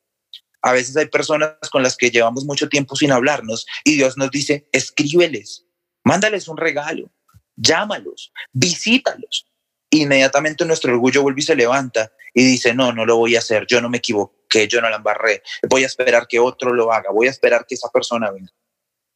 A 0.61 0.73
veces 0.73 0.95
hay 0.97 1.07
personas 1.07 1.55
con 1.71 1.81
las 1.81 1.95
que 1.95 2.11
llevamos 2.11 2.45
mucho 2.45 2.69
tiempo 2.69 2.95
sin 2.95 3.11
hablarnos 3.11 3.65
y 3.83 3.95
Dios 3.95 4.17
nos 4.17 4.29
dice, 4.29 4.67
escríbeles, 4.71 5.65
mándales 6.03 6.47
un 6.47 6.57
regalo, 6.57 7.09
llámalos, 7.55 8.31
visítalos. 8.51 9.47
Inmediatamente 9.89 10.65
nuestro 10.65 10.93
orgullo 10.93 11.21
vuelve 11.21 11.41
y 11.41 11.43
se 11.43 11.55
levanta 11.55 12.11
y 12.33 12.43
dice, 12.43 12.73
no, 12.73 12.93
no 12.93 13.05
lo 13.05 13.17
voy 13.17 13.35
a 13.35 13.39
hacer, 13.39 13.65
yo 13.67 13.81
no 13.81 13.89
me 13.89 13.97
equivoco 13.97 14.41
que 14.47 14.67
yo 14.67 14.81
no 14.81 14.89
la 14.89 14.97
embarré, 14.97 15.41
voy 15.69 15.83
a 15.83 15.87
esperar 15.87 16.27
que 16.27 16.39
otro 16.39 16.73
lo 16.73 16.91
haga, 16.91 17.09
voy 17.11 17.27
a 17.27 17.31
esperar 17.31 17.65
que 17.65 17.75
esa 17.75 17.89
persona 17.89 18.31
venga. 18.31 18.51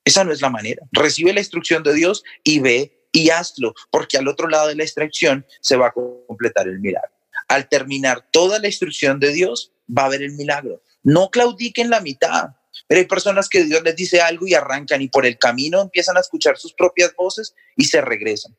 Esa 0.06 0.24
no 0.24 0.32
es 0.32 0.42
la 0.42 0.50
manera. 0.50 0.86
Recibe 0.92 1.34
la 1.34 1.40
instrucción 1.40 1.84
de 1.84 1.94
Dios 1.94 2.24
y 2.44 2.60
ve 2.60 3.08
y 3.12 3.32
hazlo, 3.32 3.74
porque 3.92 4.18
al 4.18 4.28
otro 4.28 4.48
lado 4.48 4.68
de 4.68 4.76
la 4.76 4.84
instrucción 4.84 5.46
se 5.62 5.76
va 5.76 5.88
a 5.88 5.92
completar 5.92 6.68
el 6.68 6.80
milagro. 6.80 7.12
Al 7.48 7.68
terminar 7.68 8.26
toda 8.32 8.60
la 8.60 8.68
instrucción 8.68 9.20
de 9.20 9.32
Dios, 9.32 9.74
va 9.90 10.04
a 10.04 10.06
haber 10.06 10.22
el 10.22 10.34
milagro. 10.34 10.82
No 11.04 11.30
claudiquen 11.30 11.90
la 11.90 12.02
mitad. 12.02 12.50
Pero 12.88 13.00
hay 13.00 13.08
personas 13.08 13.50
que 13.50 13.64
Dios 13.64 13.82
les 13.84 13.96
dice 13.96 14.22
algo 14.22 14.48
y 14.48 14.54
arrancan 14.54 15.02
y 15.02 15.08
por 15.08 15.26
el 15.26 15.38
camino 15.38 15.82
empiezan 15.82 16.18
a 16.18 16.20
escuchar 16.20 16.58
sus 16.58 16.74
propias 16.74 17.16
voces 17.16 17.56
y 17.76 17.86
se 17.86 18.02
regresan. 18.02 18.56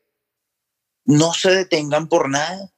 No 1.05 1.33
se 1.33 1.51
detengan 1.51 2.09
por 2.09 2.29
nada. 2.29 2.73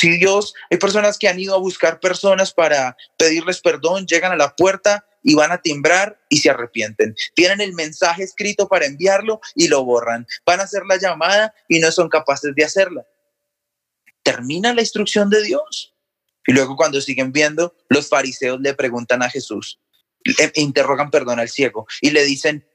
Si 0.00 0.16
Dios, 0.16 0.54
hay 0.70 0.78
personas 0.78 1.18
que 1.18 1.28
han 1.28 1.38
ido 1.38 1.54
a 1.54 1.58
buscar 1.58 2.00
personas 2.00 2.54
para 2.54 2.96
pedirles 3.18 3.60
perdón, 3.60 4.06
llegan 4.06 4.32
a 4.32 4.36
la 4.36 4.56
puerta 4.56 5.04
y 5.22 5.34
van 5.34 5.52
a 5.52 5.60
timbrar 5.60 6.18
y 6.30 6.38
se 6.38 6.48
arrepienten. 6.48 7.14
Tienen 7.34 7.60
el 7.60 7.74
mensaje 7.74 8.22
escrito 8.22 8.66
para 8.66 8.86
enviarlo 8.86 9.42
y 9.54 9.68
lo 9.68 9.84
borran. 9.84 10.26
Van 10.46 10.58
a 10.58 10.62
hacer 10.62 10.84
la 10.88 10.96
llamada 10.96 11.54
y 11.68 11.80
no 11.80 11.92
son 11.92 12.08
capaces 12.08 12.54
de 12.54 12.64
hacerla. 12.64 13.04
Termina 14.22 14.72
la 14.72 14.80
instrucción 14.80 15.28
de 15.28 15.42
Dios. 15.42 15.94
Y 16.46 16.52
luego 16.52 16.76
cuando 16.76 16.98
siguen 17.02 17.30
viendo, 17.30 17.76
los 17.90 18.08
fariseos 18.08 18.58
le 18.58 18.72
preguntan 18.72 19.22
a 19.22 19.28
Jesús, 19.28 19.80
le 20.24 20.50
interrogan 20.54 21.10
perdón 21.10 21.40
al 21.40 21.50
ciego 21.50 21.86
y 22.00 22.08
le 22.08 22.24
dicen, 22.24 22.66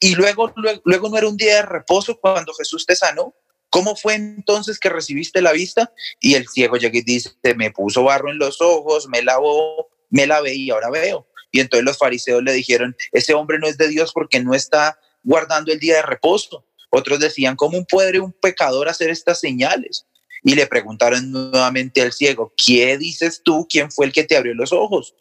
y 0.00 0.14
luego, 0.14 0.50
luego, 0.56 0.80
luego 0.86 1.10
no 1.10 1.18
era 1.18 1.28
un 1.28 1.36
día 1.36 1.56
de 1.56 1.62
reposo 1.62 2.18
cuando 2.18 2.54
Jesús 2.54 2.86
te 2.86 2.96
sanó. 2.96 3.34
¿Cómo 3.70 3.94
fue 3.94 4.14
entonces 4.14 4.78
que 4.80 4.88
recibiste 4.88 5.40
la 5.40 5.52
vista? 5.52 5.92
Y 6.20 6.34
el 6.34 6.48
ciego 6.48 6.76
llega 6.76 6.98
y 6.98 7.02
dice, 7.02 7.30
me 7.56 7.70
puso 7.70 8.02
barro 8.02 8.30
en 8.30 8.38
los 8.38 8.60
ojos, 8.60 9.08
me 9.08 9.22
lavó, 9.22 9.88
me 10.10 10.26
lavé 10.26 10.54
y 10.54 10.70
ahora 10.70 10.90
veo. 10.90 11.28
Y 11.52 11.60
entonces 11.60 11.84
los 11.84 11.96
fariseos 11.96 12.42
le 12.42 12.52
dijeron, 12.52 12.96
ese 13.12 13.34
hombre 13.34 13.58
no 13.58 13.68
es 13.68 13.78
de 13.78 13.88
Dios 13.88 14.12
porque 14.12 14.40
no 14.40 14.54
está 14.54 14.98
guardando 15.22 15.72
el 15.72 15.78
día 15.78 15.96
de 15.96 16.02
reposo. 16.02 16.66
Otros 16.90 17.20
decían, 17.20 17.54
¿cómo 17.54 17.84
puede 17.84 18.18
un 18.18 18.32
pecador 18.32 18.88
hacer 18.88 19.10
estas 19.10 19.38
señales? 19.38 20.06
Y 20.42 20.54
le 20.54 20.66
preguntaron 20.66 21.30
nuevamente 21.30 22.02
al 22.02 22.12
ciego, 22.12 22.52
¿qué 22.56 22.98
dices 22.98 23.42
tú? 23.44 23.66
¿Quién 23.70 23.92
fue 23.92 24.06
el 24.06 24.12
que 24.12 24.24
te 24.24 24.36
abrió 24.36 24.54
los 24.54 24.72
ojos? 24.72 25.14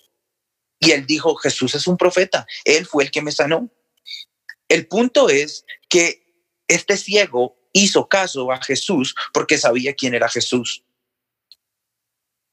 Y 0.80 0.92
él 0.92 1.06
dijo, 1.06 1.36
Jesús 1.36 1.76
es 1.76 1.88
un 1.88 1.98
profeta, 1.98 2.48
él 2.64 2.86
fue 2.86 3.04
el 3.04 3.12
que 3.12 3.22
me 3.22 3.32
sanó. 3.32 3.70
El 4.70 4.88
punto 4.88 5.30
es 5.30 5.66
que 5.90 6.24
este 6.68 6.96
ciego 6.96 7.59
hizo 7.74 8.08
caso 8.08 8.52
a 8.52 8.62
Jesús 8.62 9.16
porque 9.34 9.58
sabía 9.58 9.94
quién 9.94 10.14
era 10.14 10.30
Jesús. 10.30 10.84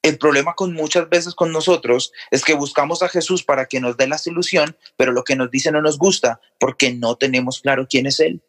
El 0.01 0.17
problema 0.17 0.53
con 0.53 0.73
muchas 0.73 1.09
veces 1.09 1.35
con 1.35 1.51
nosotros 1.51 2.13
es 2.31 2.45
que 2.45 2.53
buscamos 2.53 3.03
a 3.03 3.09
Jesús 3.09 3.43
para 3.43 3.65
que 3.65 3.81
nos 3.81 3.97
dé 3.97 4.07
la 4.07 4.17
solución, 4.17 4.77
pero 4.95 5.11
lo 5.11 5.23
que 5.23 5.35
nos 5.35 5.51
dice 5.51 5.71
no 5.71 5.81
nos 5.81 5.97
gusta 5.97 6.39
porque 6.59 6.93
no 6.93 7.17
tenemos 7.17 7.59
claro 7.59 7.87
quién 7.89 8.05
es 8.05 8.19
Él. 8.19 8.41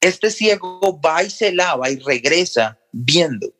Este 0.00 0.30
ciego 0.30 1.00
va 1.00 1.22
y 1.22 1.30
se 1.30 1.52
lava 1.52 1.90
y 1.90 1.98
regresa 1.98 2.78
viendo, 2.92 3.52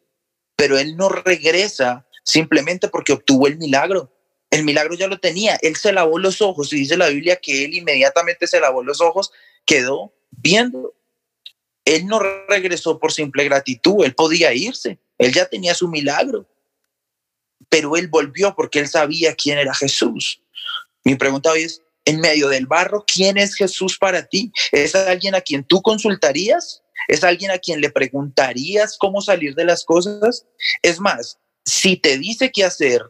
pero 0.57 0.79
él 0.79 0.97
no 0.97 1.09
regresa 1.11 2.07
simplemente 2.25 2.89
porque 2.89 3.13
obtuvo 3.13 3.47
el 3.47 3.59
milagro. 3.59 4.13
El 4.51 4.65
milagro 4.65 4.95
ya 4.95 5.07
lo 5.07 5.21
tenía, 5.21 5.59
él 5.63 5.77
se 5.77 5.93
lavó 5.93 6.19
los 6.19 6.41
ojos 6.41 6.73
y 6.73 6.77
dice 6.77 6.97
la 6.97 7.09
Biblia 7.09 7.37
que 7.37 7.65
él 7.65 7.75
inmediatamente 7.75 8.47
se 8.47 8.59
lavó 8.59 8.83
los 8.83 9.01
ojos, 9.01 9.33
quedó 9.65 10.15
viendo. 10.31 10.95
Él 11.85 12.07
no 12.07 12.21
regresó 12.49 12.99
por 12.99 13.13
simple 13.13 13.45
gratitud, 13.45 14.05
él 14.05 14.15
podía 14.15 14.53
irse, 14.53 14.99
él 15.19 15.33
ya 15.33 15.47
tenía 15.47 15.75
su 15.75 15.89
milagro, 15.89 16.47
pero 17.69 17.97
él 17.97 18.09
volvió 18.09 18.55
porque 18.55 18.81
él 18.81 18.89
sabía 18.89 19.35
quién 19.35 19.59
era 19.59 19.75
Jesús. 19.75 20.43
Mi 21.05 21.15
pregunta 21.15 21.51
hoy 21.51 21.63
es, 21.63 21.83
en 22.05 22.21
medio 22.21 22.49
del 22.49 22.67
barro, 22.67 23.05
¿quién 23.07 23.39
es 23.39 23.55
Jesús 23.55 23.99
para 23.99 24.27
ti? 24.27 24.53
¿Es 24.73 24.95
alguien 24.95 25.35
a 25.35 25.41
quien 25.41 25.65
tú 25.65 25.83
consultarías? 25.83 26.83
¿Es 27.09 27.25
alguien 27.25 27.51
a 27.51 27.59
quien 27.59 27.81
le 27.81 27.91
preguntarías 27.91 28.97
cómo 28.99 29.21
salir 29.21 29.55
de 29.55 29.65
las 29.65 29.85
cosas? 29.85 30.47
Es 30.83 31.01
más, 31.01 31.39
si 31.65 31.97
te 31.97 32.19
dice 32.19 32.51
qué 32.53 32.65
hacer 32.65 33.03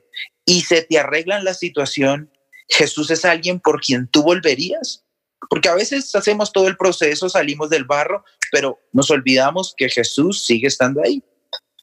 y 0.44 0.62
se 0.62 0.82
te 0.82 0.98
arreglan 0.98 1.44
la 1.44 1.54
situación, 1.54 2.30
¿Jesús 2.70 3.10
es 3.10 3.24
alguien 3.24 3.60
por 3.60 3.80
quien 3.80 4.06
tú 4.06 4.22
volverías? 4.22 5.04
Porque 5.48 5.68
a 5.68 5.74
veces 5.74 6.14
hacemos 6.14 6.52
todo 6.52 6.68
el 6.68 6.76
proceso, 6.76 7.28
salimos 7.28 7.68
del 7.68 7.84
barro, 7.84 8.24
pero 8.50 8.78
nos 8.92 9.10
olvidamos 9.10 9.74
que 9.76 9.88
Jesús 9.88 10.44
sigue 10.44 10.68
estando 10.68 11.02
ahí. 11.02 11.22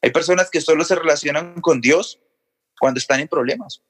Hay 0.02 0.10
personas 0.10 0.50
que 0.50 0.60
solo 0.60 0.84
se 0.84 0.94
relacionan 0.94 1.60
con 1.60 1.80
Dios 1.80 2.20
cuando 2.78 2.98
están 2.98 3.20
en 3.20 3.28
problemas. 3.28 3.82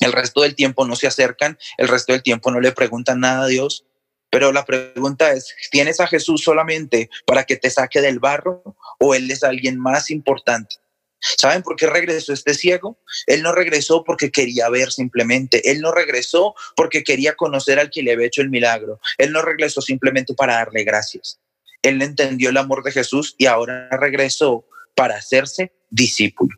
El 0.00 0.12
resto 0.12 0.42
del 0.42 0.54
tiempo 0.54 0.86
no 0.86 0.96
se 0.96 1.06
acercan, 1.06 1.58
el 1.76 1.88
resto 1.88 2.12
del 2.12 2.22
tiempo 2.22 2.50
no 2.50 2.60
le 2.60 2.72
preguntan 2.72 3.20
nada 3.20 3.44
a 3.44 3.48
Dios. 3.48 3.86
Pero 4.30 4.52
la 4.52 4.64
pregunta 4.64 5.32
es, 5.32 5.54
¿tienes 5.70 5.98
a 6.00 6.06
Jesús 6.06 6.42
solamente 6.42 7.10
para 7.26 7.44
que 7.44 7.56
te 7.56 7.68
saque 7.68 8.00
del 8.00 8.20
barro 8.20 8.76
o 9.00 9.14
Él 9.14 9.30
es 9.30 9.42
alguien 9.42 9.78
más 9.78 10.10
importante? 10.10 10.76
¿Saben 11.20 11.62
por 11.62 11.76
qué 11.76 11.86
regresó 11.86 12.32
este 12.32 12.54
ciego? 12.54 12.98
Él 13.26 13.42
no 13.42 13.52
regresó 13.52 14.04
porque 14.04 14.30
quería 14.30 14.68
ver 14.70 14.90
simplemente. 14.90 15.70
Él 15.70 15.80
no 15.80 15.92
regresó 15.92 16.54
porque 16.76 17.04
quería 17.04 17.34
conocer 17.34 17.78
al 17.78 17.90
que 17.90 18.02
le 18.02 18.12
había 18.12 18.28
hecho 18.28 18.40
el 18.40 18.48
milagro. 18.48 19.00
Él 19.18 19.32
no 19.32 19.42
regresó 19.42 19.82
simplemente 19.82 20.32
para 20.32 20.54
darle 20.54 20.84
gracias. 20.84 21.38
Él 21.82 22.02
entendió 22.02 22.50
el 22.50 22.56
amor 22.56 22.82
de 22.82 22.92
Jesús 22.92 23.34
y 23.38 23.46
ahora 23.46 23.88
regresó 23.90 24.66
para 24.94 25.16
hacerse 25.16 25.72
discípulo. 25.88 26.56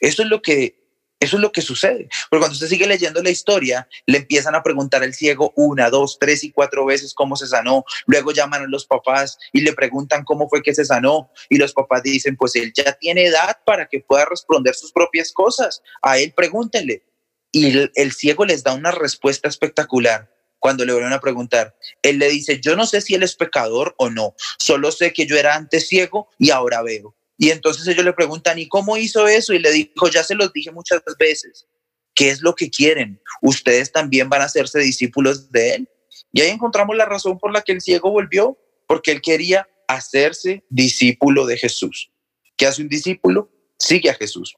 Eso 0.00 0.22
es 0.22 0.28
lo 0.28 0.42
que 0.42 0.84
eso 1.20 1.36
es 1.36 1.42
lo 1.42 1.52
que 1.52 1.62
sucede. 1.62 2.08
Porque 2.28 2.40
cuando 2.40 2.52
usted 2.52 2.66
sigue 2.66 2.86
leyendo 2.86 3.22
la 3.22 3.30
historia, 3.30 3.88
le 4.04 4.18
empiezan 4.18 4.54
a 4.54 4.62
preguntar 4.62 5.02
al 5.02 5.14
ciego 5.14 5.54
una, 5.56 5.88
dos, 5.88 6.18
tres 6.20 6.44
y 6.44 6.52
cuatro 6.52 6.84
veces 6.84 7.14
cómo 7.14 7.34
se 7.36 7.46
sanó. 7.46 7.84
Luego 8.06 8.32
llaman 8.32 8.62
a 8.62 8.66
los 8.66 8.84
papás 8.84 9.38
y 9.52 9.62
le 9.62 9.72
preguntan 9.72 10.24
cómo 10.24 10.50
fue 10.50 10.62
que 10.62 10.74
se 10.74 10.84
sanó. 10.84 11.30
Y 11.48 11.56
los 11.56 11.72
papás 11.72 12.02
dicen, 12.02 12.36
pues 12.36 12.54
él 12.56 12.72
ya 12.74 12.92
tiene 12.92 13.24
edad 13.24 13.58
para 13.64 13.86
que 13.86 14.00
pueda 14.00 14.26
responder 14.26 14.74
sus 14.74 14.92
propias 14.92 15.32
cosas. 15.32 15.82
A 16.02 16.18
él 16.18 16.34
pregúntenle. 16.36 17.04
Y 17.52 17.68
el, 17.68 17.92
el 17.94 18.12
ciego 18.12 18.44
les 18.44 18.62
da 18.62 18.74
una 18.74 18.90
respuesta 18.90 19.48
espectacular 19.48 20.33
cuando 20.64 20.86
le 20.86 20.94
vuelven 20.94 21.12
a 21.12 21.20
preguntar. 21.20 21.76
Él 22.00 22.18
le 22.18 22.26
dice, 22.30 22.58
yo 22.58 22.74
no 22.74 22.86
sé 22.86 23.02
si 23.02 23.14
él 23.14 23.22
es 23.22 23.34
pecador 23.34 23.94
o 23.98 24.08
no, 24.08 24.34
solo 24.58 24.92
sé 24.92 25.12
que 25.12 25.26
yo 25.26 25.36
era 25.36 25.56
antes 25.56 25.88
ciego 25.88 26.30
y 26.38 26.48
ahora 26.48 26.80
veo. 26.80 27.14
Y 27.36 27.50
entonces 27.50 27.86
ellos 27.86 28.02
le 28.02 28.14
preguntan, 28.14 28.58
¿y 28.58 28.66
cómo 28.66 28.96
hizo 28.96 29.28
eso? 29.28 29.52
Y 29.52 29.58
le 29.58 29.70
dijo, 29.70 30.08
ya 30.08 30.24
se 30.24 30.34
los 30.34 30.54
dije 30.54 30.70
muchas 30.70 31.02
veces, 31.18 31.66
¿qué 32.14 32.30
es 32.30 32.40
lo 32.40 32.54
que 32.54 32.70
quieren? 32.70 33.20
Ustedes 33.42 33.92
también 33.92 34.30
van 34.30 34.40
a 34.40 34.46
hacerse 34.46 34.78
discípulos 34.78 35.52
de 35.52 35.74
él. 35.74 35.88
Y 36.32 36.40
ahí 36.40 36.48
encontramos 36.48 36.96
la 36.96 37.04
razón 37.04 37.38
por 37.38 37.52
la 37.52 37.60
que 37.60 37.72
el 37.72 37.82
ciego 37.82 38.10
volvió, 38.10 38.58
porque 38.88 39.12
él 39.12 39.20
quería 39.20 39.68
hacerse 39.86 40.64
discípulo 40.70 41.44
de 41.44 41.58
Jesús. 41.58 42.10
¿Qué 42.56 42.66
hace 42.66 42.80
un 42.80 42.88
discípulo? 42.88 43.50
Sigue 43.78 44.08
a 44.08 44.14
Jesús. 44.14 44.56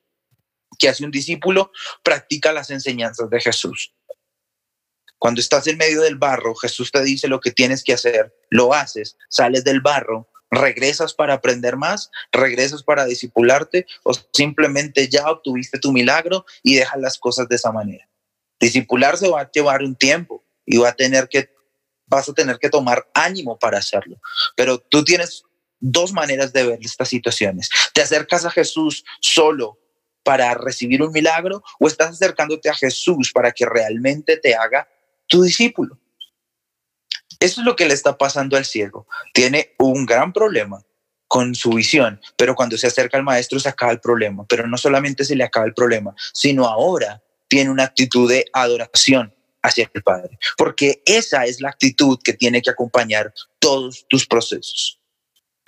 ¿Qué 0.78 0.88
hace 0.88 1.04
un 1.04 1.10
discípulo? 1.10 1.72
Practica 2.04 2.52
las 2.52 2.70
enseñanzas 2.70 3.28
de 3.28 3.40
Jesús. 3.40 3.95
Cuando 5.18 5.40
estás 5.40 5.66
en 5.66 5.78
medio 5.78 6.02
del 6.02 6.16
barro, 6.16 6.54
Jesús 6.54 6.92
te 6.92 7.02
dice 7.02 7.28
lo 7.28 7.40
que 7.40 7.50
tienes 7.50 7.82
que 7.82 7.94
hacer, 7.94 8.34
lo 8.50 8.74
haces, 8.74 9.16
sales 9.28 9.64
del 9.64 9.80
barro, 9.80 10.28
regresas 10.50 11.14
para 11.14 11.34
aprender 11.34 11.76
más, 11.76 12.10
regresas 12.32 12.82
para 12.82 13.04
disipularte 13.04 13.86
o 14.04 14.12
simplemente 14.32 15.08
ya 15.08 15.30
obtuviste 15.30 15.78
tu 15.78 15.92
milagro 15.92 16.44
y 16.62 16.76
dejas 16.76 17.00
las 17.00 17.18
cosas 17.18 17.48
de 17.48 17.56
esa 17.56 17.72
manera. 17.72 18.08
Disipularse 18.60 19.28
va 19.28 19.42
a 19.42 19.50
llevar 19.50 19.82
un 19.82 19.96
tiempo 19.96 20.44
y 20.64 20.78
va 20.78 20.90
a 20.90 20.96
tener 20.96 21.28
que 21.28 21.54
vas 22.08 22.28
a 22.28 22.34
tener 22.34 22.58
que 22.58 22.70
tomar 22.70 23.08
ánimo 23.14 23.58
para 23.58 23.78
hacerlo. 23.78 24.20
Pero 24.54 24.78
tú 24.78 25.02
tienes 25.02 25.42
dos 25.80 26.12
maneras 26.12 26.52
de 26.52 26.64
ver 26.64 26.78
estas 26.80 27.08
situaciones. 27.08 27.68
Te 27.92 28.02
acercas 28.02 28.44
a 28.44 28.50
Jesús 28.50 29.04
solo 29.20 29.78
para 30.22 30.54
recibir 30.54 31.02
un 31.02 31.12
milagro 31.12 31.62
o 31.78 31.86
estás 31.86 32.10
acercándote 32.10 32.68
a 32.68 32.74
Jesús 32.74 33.32
para 33.32 33.52
que 33.52 33.66
realmente 33.66 34.36
te 34.36 34.54
haga 34.54 34.88
tu 35.26 35.42
discípulo. 35.42 35.98
Eso 37.40 37.60
es 37.60 37.66
lo 37.66 37.76
que 37.76 37.86
le 37.86 37.94
está 37.94 38.16
pasando 38.16 38.56
al 38.56 38.64
ciego. 38.64 39.06
Tiene 39.34 39.74
un 39.78 40.06
gran 40.06 40.32
problema 40.32 40.82
con 41.28 41.54
su 41.54 41.70
visión, 41.70 42.20
pero 42.36 42.54
cuando 42.54 42.78
se 42.78 42.86
acerca 42.86 43.16
al 43.16 43.24
maestro 43.24 43.58
se 43.58 43.68
acaba 43.68 43.92
el 43.92 44.00
problema. 44.00 44.46
Pero 44.48 44.66
no 44.66 44.78
solamente 44.78 45.24
se 45.24 45.36
le 45.36 45.44
acaba 45.44 45.66
el 45.66 45.74
problema, 45.74 46.14
sino 46.32 46.66
ahora 46.66 47.22
tiene 47.48 47.70
una 47.70 47.84
actitud 47.84 48.28
de 48.28 48.46
adoración 48.52 49.34
hacia 49.62 49.90
el 49.92 50.02
Padre, 50.02 50.38
porque 50.56 51.02
esa 51.04 51.44
es 51.44 51.60
la 51.60 51.70
actitud 51.70 52.18
que 52.22 52.32
tiene 52.32 52.62
que 52.62 52.70
acompañar 52.70 53.34
todos 53.58 54.06
tus 54.08 54.26
procesos. 54.26 55.00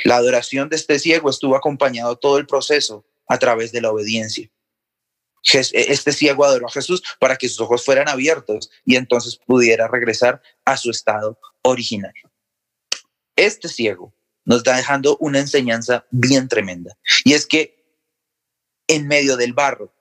La 0.05 0.17
adoración 0.17 0.69
de 0.69 0.77
este 0.77 0.99
ciego 0.99 1.29
estuvo 1.29 1.57
acompañado 1.57 2.17
todo 2.17 2.39
el 2.39 2.47
proceso 2.47 3.05
a 3.27 3.39
través 3.39 3.73
de 3.73 3.81
la 3.81 3.91
obediencia. 3.91 4.49
Este 5.45 6.13
ciego 6.13 6.45
adoró 6.45 6.67
a 6.67 6.73
Jesús 6.73 7.03
para 7.19 7.37
que 7.37 7.49
sus 7.49 7.61
ojos 7.61 7.85
fueran 7.85 8.09
abiertos 8.09 8.71
y 8.85 8.97
entonces 8.97 9.39
pudiera 9.47 9.89
regresar 9.89 10.43
a 10.65 10.77
su 10.77 10.91
estado 10.91 11.39
original. 11.63 12.13
Este 13.37 13.69
ciego 13.69 14.15
nos 14.45 14.59
está 14.59 14.77
dejando 14.77 15.17
una 15.19 15.39
enseñanza 15.39 16.07
bien 16.11 16.49
tremenda 16.49 16.97
y 17.25 17.35
es 17.35 17.47
que 17.47 17.79
en 18.89 19.07
medio 19.07 19.37
del 19.37 19.53
barro, 19.53 19.95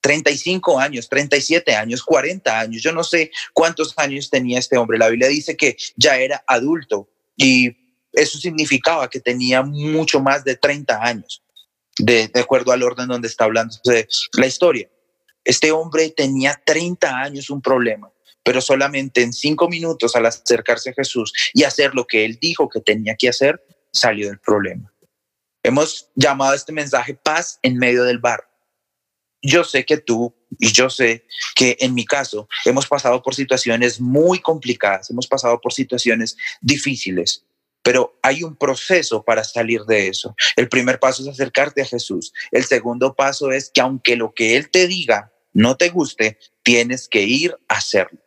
35 0.00 0.78
años, 0.78 1.08
37 1.08 1.74
años, 1.74 2.02
40 2.02 2.60
años, 2.60 2.82
yo 2.82 2.92
no 2.92 3.02
sé 3.02 3.30
cuántos 3.52 3.94
años 3.96 4.30
tenía 4.30 4.58
este 4.58 4.76
hombre. 4.76 4.98
La 4.98 5.08
Biblia 5.08 5.28
dice 5.28 5.56
que 5.56 5.76
ya 5.96 6.16
era 6.18 6.44
adulto 6.46 7.08
y 7.36 7.76
eso 8.12 8.38
significaba 8.38 9.08
que 9.08 9.20
tenía 9.20 9.62
mucho 9.62 10.20
más 10.20 10.44
de 10.44 10.56
30 10.56 11.02
años, 11.02 11.42
de, 11.98 12.30
acuerdo 12.34 12.72
al 12.72 12.82
orden 12.82 13.08
donde 13.08 13.28
está 13.28 13.44
hablando 13.44 13.76
la 14.34 14.46
historia. 14.46 14.88
Este 15.44 15.70
hombre 15.70 16.10
tenía 16.10 16.60
30 16.64 17.08
años 17.08 17.50
un 17.50 17.62
problema, 17.62 18.10
pero 18.42 18.60
solamente 18.60 19.22
en 19.22 19.32
cinco 19.32 19.68
minutos 19.68 20.16
al 20.16 20.26
acercarse 20.26 20.90
a 20.90 20.94
Jesús 20.94 21.32
y 21.54 21.64
hacer 21.64 21.94
lo 21.94 22.06
que 22.06 22.24
él 22.24 22.38
dijo 22.40 22.68
que 22.68 22.80
tenía 22.80 23.14
que 23.16 23.28
hacer, 23.28 23.64
salió 23.92 24.28
del 24.28 24.40
problema. 24.40 24.92
Hemos 25.62 26.10
llamado 26.14 26.52
a 26.52 26.56
este 26.56 26.72
mensaje 26.72 27.14
paz 27.14 27.58
en 27.62 27.76
medio 27.76 28.04
del 28.04 28.18
bar. 28.18 28.48
Yo 29.42 29.64
sé 29.64 29.84
que 29.84 29.98
tú 29.98 30.34
y 30.58 30.72
yo 30.72 30.90
sé 30.90 31.26
que 31.54 31.76
en 31.80 31.94
mi 31.94 32.04
caso 32.04 32.48
hemos 32.64 32.86
pasado 32.86 33.22
por 33.22 33.34
situaciones 33.34 34.00
muy 34.00 34.40
complicadas, 34.40 35.10
hemos 35.10 35.26
pasado 35.26 35.60
por 35.60 35.72
situaciones 35.72 36.36
difíciles, 36.60 37.44
pero 37.86 38.18
hay 38.20 38.42
un 38.42 38.56
proceso 38.56 39.22
para 39.22 39.44
salir 39.44 39.82
de 39.82 40.08
eso. 40.08 40.34
El 40.56 40.68
primer 40.68 40.98
paso 40.98 41.22
es 41.22 41.28
acercarte 41.28 41.82
a 41.82 41.86
Jesús. 41.86 42.32
El 42.50 42.64
segundo 42.64 43.14
paso 43.14 43.52
es 43.52 43.70
que 43.72 43.80
aunque 43.80 44.16
lo 44.16 44.34
que 44.34 44.56
Él 44.56 44.70
te 44.70 44.88
diga 44.88 45.32
no 45.52 45.76
te 45.76 45.90
guste, 45.90 46.36
tienes 46.64 47.06
que 47.06 47.22
ir 47.22 47.56
a 47.68 47.76
hacerlo. 47.76 48.18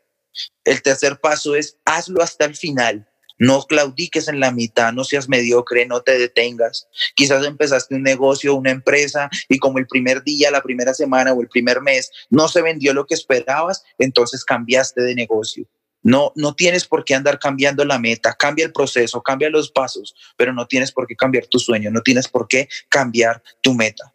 El 0.64 0.82
tercer 0.82 1.20
paso 1.20 1.56
es 1.56 1.78
hazlo 1.84 2.24
hasta 2.24 2.46
el 2.46 2.56
final. 2.56 3.10
No 3.38 3.64
claudiques 3.64 4.30
en 4.30 4.40
la 4.40 4.54
mitad, 4.54 4.94
no 4.94 5.04
seas 5.04 5.28
mediocre, 5.28 5.86
no 5.86 6.04
te 6.04 6.18
detengas. 6.18 6.88
Quizás 7.14 7.46
empezaste 7.46 7.96
un 7.96 8.04
negocio, 8.04 8.56
una 8.56 8.72
empresa 8.72 9.30
y 9.50 9.58
como 9.60 9.78
el 9.78 9.88
primer 9.88 10.24
día, 10.24 10.52
la 10.52 10.62
primera 10.62 10.94
semana 10.94 11.34
o 11.34 11.42
el 11.42 11.50
primer 11.50 11.82
mes 11.82 12.10
no 12.30 12.48
se 12.48 12.62
vendió 12.62 12.94
lo 12.94 13.06
que 13.06 13.16
esperabas, 13.16 13.84
entonces 13.98 14.46
cambiaste 14.46 15.02
de 15.02 15.16
negocio. 15.16 15.66
No, 16.02 16.32
no 16.36 16.56
tienes 16.56 16.86
por 16.86 17.04
qué 17.04 17.16
andar 17.16 17.40
cambiando 17.40 17.84
la 17.84 18.00
meta, 18.00 18.34
cambia 18.34 18.66
el 18.66 18.72
proceso, 18.72 19.22
cambia 19.22 19.50
los 19.50 19.72
pasos, 19.72 20.16
pero 20.38 20.54
no 20.54 20.66
tienes 20.66 20.92
por 20.92 21.08
qué 21.08 21.16
cambiar 21.16 21.48
tu 21.48 21.60
sueño, 21.60 21.92
no 21.92 22.02
tienes 22.02 22.28
por 22.28 22.48
qué 22.48 22.70
cambiar 22.88 23.44
tu 23.62 23.74
meta. 23.74 24.14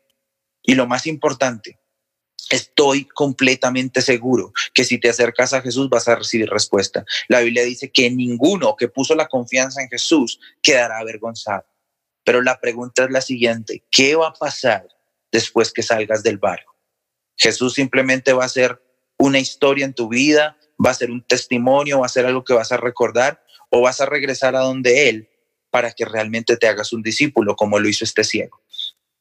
Y 0.62 0.74
lo 0.74 0.86
más 0.86 1.06
importante, 1.06 1.78
estoy 2.50 3.04
completamente 3.06 4.00
seguro 4.00 4.52
que 4.72 4.84
si 4.84 4.98
te 4.98 5.10
acercas 5.10 5.52
a 5.52 5.60
Jesús 5.60 5.88
vas 5.88 6.08
a 6.08 6.16
recibir 6.16 6.48
respuesta. 6.48 7.04
La 7.28 7.40
Biblia 7.40 7.64
dice 7.64 7.90
que 7.90 8.10
ninguno 8.10 8.76
que 8.76 8.88
puso 8.88 9.14
la 9.14 9.28
confianza 9.28 9.82
en 9.82 9.88
Jesús 9.88 10.40
quedará 10.62 10.98
avergonzado. 10.98 11.66
Pero 12.24 12.42
la 12.42 12.58
pregunta 12.58 13.04
es 13.04 13.10
la 13.10 13.20
siguiente, 13.20 13.84
¿qué 13.90 14.16
va 14.16 14.28
a 14.28 14.32
pasar 14.32 14.88
después 15.30 15.72
que 15.72 15.82
salgas 15.82 16.22
del 16.22 16.38
barco? 16.38 16.74
Jesús 17.36 17.74
simplemente 17.74 18.32
va 18.32 18.44
a 18.44 18.48
ser 18.48 18.82
una 19.18 19.38
historia 19.38 19.84
en 19.84 19.94
tu 19.94 20.08
vida, 20.08 20.56
va 20.84 20.90
a 20.90 20.94
ser 20.94 21.10
un 21.10 21.22
testimonio, 21.22 22.00
va 22.00 22.06
a 22.06 22.10
ser 22.10 22.26
algo 22.26 22.44
que 22.44 22.54
vas 22.54 22.72
a 22.72 22.76
recordar 22.76 23.42
o 23.70 23.80
vas 23.80 24.00
a 24.00 24.06
regresar 24.06 24.56
a 24.56 24.60
donde 24.60 25.08
Él 25.08 25.28
para 25.70 25.92
que 25.92 26.04
realmente 26.04 26.56
te 26.56 26.68
hagas 26.68 26.92
un 26.92 27.02
discípulo 27.02 27.56
como 27.56 27.78
lo 27.78 27.88
hizo 27.88 28.04
este 28.04 28.24
ciego. 28.24 28.62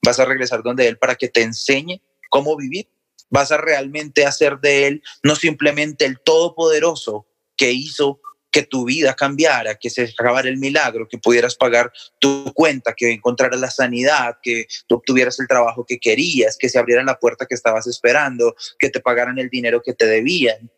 Vas 0.04 0.20
a 0.20 0.26
regresar 0.26 0.62
donde 0.64 0.88
Él 0.88 0.98
para 0.98 1.16
que 1.16 1.30
te 1.30 1.42
enseñe 1.42 2.02
cómo 2.30 2.56
vivir. 2.56 2.88
Vas 3.30 3.52
a 3.52 3.58
realmente 3.58 4.26
hacer 4.26 4.60
de 4.60 4.88
Él 4.88 5.04
no 5.24 5.36
simplemente 5.36 6.06
el 6.06 6.20
todopoderoso 6.20 7.26
que 7.56 7.72
hizo 7.72 8.20
que 8.52 8.62
tu 8.62 8.86
vida 8.86 9.16
cambiara, 9.16 9.76
que 9.76 9.90
se 9.90 10.04
acabara 10.04 10.48
el 10.48 10.58
milagro, 10.58 11.08
que 11.10 11.18
pudieras 11.18 11.56
pagar 11.56 11.92
tu 12.20 12.54
cuenta, 12.54 12.94
que 12.94 13.12
encontraras 13.12 13.60
la 13.60 13.72
sanidad, 13.72 14.38
que 14.44 14.68
tú 14.86 14.98
obtuvieras 14.98 15.40
el 15.40 15.48
trabajo 15.48 15.86
que 15.88 16.00
querías, 16.00 16.56
que 16.56 16.70
se 16.70 16.78
abriera 16.78 17.04
la 17.04 17.18
puerta 17.18 17.48
que 17.48 17.56
estabas 17.56 17.88
esperando, 17.88 18.56
que 18.78 18.90
te 18.90 19.00
pagaran 19.00 19.40
el 19.40 19.50
dinero 19.50 19.82
que 19.82 19.94
te 19.94 20.06
debían 20.06 20.70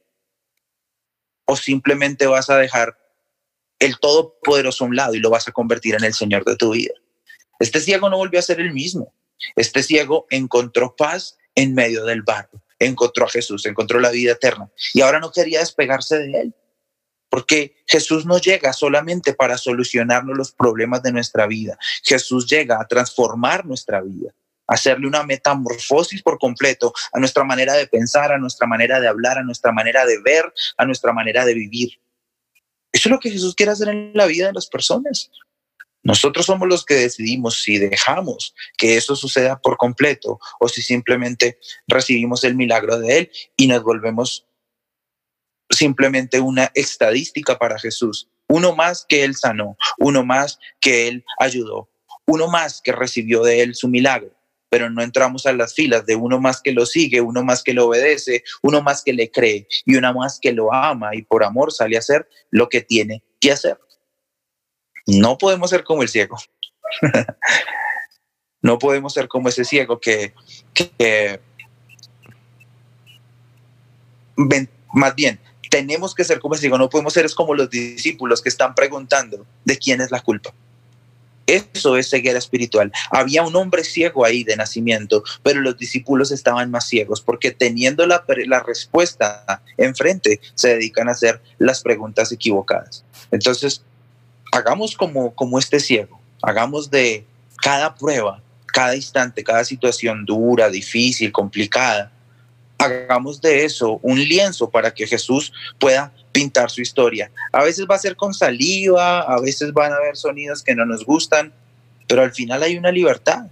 o 1.46 1.56
simplemente 1.56 2.28
vas 2.28 2.50
a 2.50 2.58
dejar 2.58 2.98
el 3.80 3.98
Todopoderoso 4.00 4.84
a 4.84 4.88
un 4.88 4.96
lado 4.96 5.14
y 5.16 5.20
lo 5.20 5.30
vas 5.30 5.48
a 5.48 5.52
convertir 5.52 5.96
en 5.96 6.04
el 6.04 6.14
Señor 6.14 6.44
de 6.46 6.56
tu 6.56 6.72
vida. 6.72 6.94
Este 7.60 7.80
ciego 7.80 8.10
no 8.10 8.18
volvió 8.18 8.40
a 8.40 8.44
ser 8.44 8.60
el 8.60 8.74
mismo. 8.74 9.14
Este 9.56 9.84
ciego 9.84 10.26
encontró 10.30 10.96
paz 10.96 11.38
en 11.56 11.74
medio 11.74 12.04
del 12.06 12.22
barro, 12.22 12.62
encontró 12.80 13.26
a 13.26 13.30
Jesús, 13.30 13.66
encontró 13.66 14.00
la 14.00 14.10
vida 14.10 14.34
eterna 14.34 14.70
y 14.94 15.02
ahora 15.02 15.20
no 15.20 15.32
quería 15.32 15.60
despegarse 15.60 16.18
de 16.20 16.42
él. 16.42 16.56
Porque 17.30 17.84
Jesús 17.86 18.26
no 18.26 18.40
llega 18.40 18.72
solamente 18.72 19.34
para 19.34 19.58
solucionarnos 19.58 20.38
los 20.38 20.52
problemas 20.52 21.04
de 21.04 21.12
nuestra 21.12 21.48
vida. 21.48 21.78
Jesús 22.04 22.48
llega 22.48 22.80
a 22.80 22.88
transformar 22.88 23.66
nuestra 23.66 24.02
vida 24.02 24.34
hacerle 24.68 25.08
una 25.08 25.24
metamorfosis 25.24 26.22
por 26.22 26.40
completo 26.40 26.94
a 27.14 27.20
nuestra 27.20 27.44
manera 27.44 27.74
de 27.74 27.88
pensar, 27.88 28.32
a 28.32 28.38
nuestra 28.38 28.68
manera 28.68 29.00
de 29.00 29.08
hablar, 29.08 29.38
a 29.38 29.44
nuestra 29.44 29.72
manera 29.72 30.06
de 30.06 30.20
ver, 30.22 30.52
a 30.78 30.86
nuestra 30.86 31.14
manera 31.14 31.46
de 31.46 31.54
vivir. 31.54 32.00
Eso 32.92 33.10
es 33.10 33.12
lo 33.12 33.20
que 33.20 33.32
Jesús 33.32 33.56
quiere 33.56 33.72
hacer 33.74 33.90
en 33.90 34.12
la 34.14 34.26
vida 34.26 34.48
de 34.48 34.54
las 34.54 34.68
personas. 34.68 35.30
Nosotros 36.04 36.46
somos 36.46 36.68
los 36.68 36.86
que 36.86 36.94
decidimos 36.94 37.64
si 37.64 37.80
dejamos 37.80 38.54
que 38.78 38.96
eso 38.96 39.16
suceda 39.16 39.60
por 39.60 39.76
completo 39.78 40.40
o 40.60 40.70
si 40.70 40.82
simplemente 40.82 41.58
recibimos 41.88 42.44
el 42.44 42.56
milagro 42.56 43.00
de 43.00 43.18
Él 43.18 43.32
y 43.58 43.68
nos 43.68 43.84
volvemos 43.84 44.46
simplemente 45.70 46.40
una 46.40 46.72
estadística 46.76 47.58
para 47.58 47.80
Jesús. 47.80 48.30
Uno 48.48 48.76
más 48.76 49.04
que 49.10 49.24
Él 49.24 49.36
sanó, 49.36 49.78
uno 49.98 50.24
más 50.24 50.60
que 50.80 51.08
Él 51.08 51.26
ayudó, 51.40 51.90
uno 52.28 52.48
más 52.48 52.82
que 52.84 52.92
recibió 52.92 53.44
de 53.44 53.64
Él 53.64 53.74
su 53.74 53.88
milagro 53.88 54.32
pero 54.70 54.90
no 54.90 55.02
entramos 55.02 55.46
a 55.46 55.54
las 55.54 55.74
filas 55.74 56.06
de 56.06 56.16
uno 56.16 56.40
más 56.40 56.62
que 56.62 56.72
lo 56.72 56.86
sigue, 56.86 57.22
uno 57.22 57.44
más 57.44 57.64
que 57.64 57.74
lo 57.74 57.88
obedece, 57.88 58.44
uno 58.62 58.82
más 58.82 59.04
que 59.04 59.14
le 59.14 59.32
cree 59.32 59.68
y 59.86 59.96
uno 59.96 60.14
más 60.14 60.40
que 60.40 60.52
lo 60.52 60.74
ama 60.74 61.16
y 61.16 61.22
por 61.22 61.44
amor 61.44 61.72
sale 61.72 61.96
a 61.96 62.00
hacer 62.00 62.28
lo 62.52 62.70
que 62.70 62.82
tiene 62.82 63.24
que 63.40 63.52
hacer. 63.52 63.80
No 65.08 65.38
podemos 65.38 65.70
ser 65.70 65.84
como 65.84 66.02
el 66.02 66.10
ciego. 66.10 66.38
no 68.62 68.80
podemos 68.80 69.14
ser 69.14 69.28
como 69.28 69.50
ese 69.50 69.64
ciego 69.64 70.00
que, 70.00 70.34
más 74.92 75.16
bien, 75.16 75.40
tenemos 75.70 76.16
que 76.16 76.24
ser 76.24 76.40
como 76.40 76.56
ese 76.56 76.62
ciego, 76.62 76.78
no 76.78 76.90
podemos 76.90 77.14
ser 77.14 77.32
como 77.34 77.54
los 77.54 77.70
discípulos 77.70 78.42
que 78.42 78.50
están 78.50 78.74
preguntando 78.74 79.46
de 79.64 79.78
quién 79.78 80.02
es 80.02 80.10
la 80.10 80.22
culpa. 80.22 80.54
Eso 81.48 81.96
es 81.96 82.10
ceguera 82.10 82.40
espiritual. 82.40 82.92
Había 83.12 83.44
un 83.44 83.56
hombre 83.56 83.84
ciego 83.84 84.26
ahí 84.26 84.44
de 84.44 84.56
nacimiento, 84.56 85.24
pero 85.44 85.62
los 85.62 85.78
discípulos 85.78 86.32
estaban 86.32 86.72
más 86.72 86.88
ciegos 86.88 87.22
porque 87.22 87.52
teniendo 87.52 88.06
la, 88.08 88.24
respuesta 88.66 89.62
enfrente, 89.78 90.40
se 90.56 90.70
dedican 90.70 91.08
a 91.08 91.12
hacer 91.12 91.42
las 91.60 91.84
preguntas 91.84 92.32
equivocadas. 92.32 93.04
Entonces, 93.32 93.84
hagamos 94.52 94.96
como, 94.96 95.36
como 95.36 95.60
este 95.60 95.80
ciego, 95.80 96.20
hagamos 96.42 96.90
de 96.90 97.26
cada 97.62 97.94
prueba, 97.94 98.42
cada 98.66 98.96
instante, 98.96 99.44
cada 99.44 99.64
situación 99.66 100.26
dura, 100.26 100.70
difícil, 100.70 101.32
complicada, 101.32 102.12
hagamos 102.78 103.40
de 103.42 103.66
eso 103.66 104.00
un 104.02 104.20
lienzo 104.20 104.70
para 104.70 104.94
que 104.94 105.08
Jesús 105.08 105.54
pueda 105.80 106.12
pintar 106.36 106.70
su 106.70 106.82
historia. 106.82 107.32
A 107.54 107.64
veces 107.64 107.86
va 107.90 107.96
a 107.96 108.00
ser 108.00 108.18
con 108.18 108.34
saliva, 108.34 109.22
a 109.22 109.40
veces 109.40 109.72
van 109.72 109.94
a 109.94 109.96
haber 109.96 110.18
sonidos 110.18 110.62
que 110.62 110.76
no 110.76 110.86
nos 110.86 111.06
gustan, 111.06 111.54
pero 112.10 112.24
al 112.24 112.34
final 112.34 112.62
hay 112.62 112.78
una 112.78 112.92
libertad. 112.92 113.46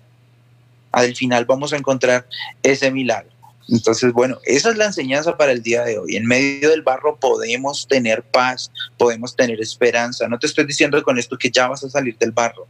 Al 0.91 1.15
final 1.15 1.45
vamos 1.45 1.71
a 1.71 1.77
encontrar 1.77 2.27
ese 2.61 2.91
milagro. 2.91 3.31
Entonces, 3.69 4.11
bueno, 4.11 4.37
esa 4.43 4.71
es 4.71 4.75
la 4.75 4.87
enseñanza 4.87 5.37
para 5.37 5.53
el 5.53 5.63
día 5.63 5.85
de 5.85 5.97
hoy. 5.97 6.17
En 6.17 6.25
medio 6.25 6.71
del 6.71 6.81
barro 6.81 7.15
podemos 7.15 7.87
tener 7.87 8.21
paz, 8.21 8.69
podemos 8.97 9.33
tener 9.33 9.61
esperanza. 9.61 10.27
No 10.27 10.37
te 10.37 10.47
estoy 10.47 10.65
diciendo 10.65 11.01
con 11.03 11.17
esto 11.17 11.37
que 11.37 11.49
ya 11.49 11.69
vas 11.69 11.85
a 11.85 11.89
salir 11.89 12.17
del 12.17 12.31
barro, 12.31 12.67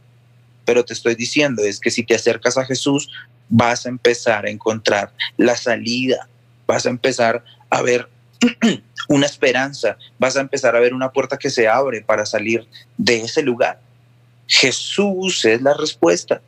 pero 0.64 0.84
te 0.84 0.92
estoy 0.92 1.16
diciendo 1.16 1.64
es 1.64 1.80
que 1.80 1.90
si 1.90 2.04
te 2.04 2.14
acercas 2.14 2.56
a 2.56 2.64
Jesús, 2.64 3.10
vas 3.48 3.84
a 3.84 3.88
empezar 3.88 4.46
a 4.46 4.50
encontrar 4.50 5.12
la 5.36 5.56
salida, 5.56 6.28
vas 6.68 6.86
a 6.86 6.90
empezar 6.90 7.44
a 7.68 7.82
ver 7.82 8.08
una 9.08 9.26
esperanza, 9.26 9.96
vas 10.18 10.36
a 10.36 10.40
empezar 10.40 10.76
a 10.76 10.80
ver 10.80 10.94
una 10.94 11.10
puerta 11.10 11.36
que 11.36 11.50
se 11.50 11.68
abre 11.68 12.02
para 12.02 12.26
salir 12.26 12.66
de 12.96 13.22
ese 13.22 13.42
lugar. 13.42 13.80
Jesús 14.46 15.44
es 15.44 15.62
la 15.62 15.74
respuesta. 15.74 16.40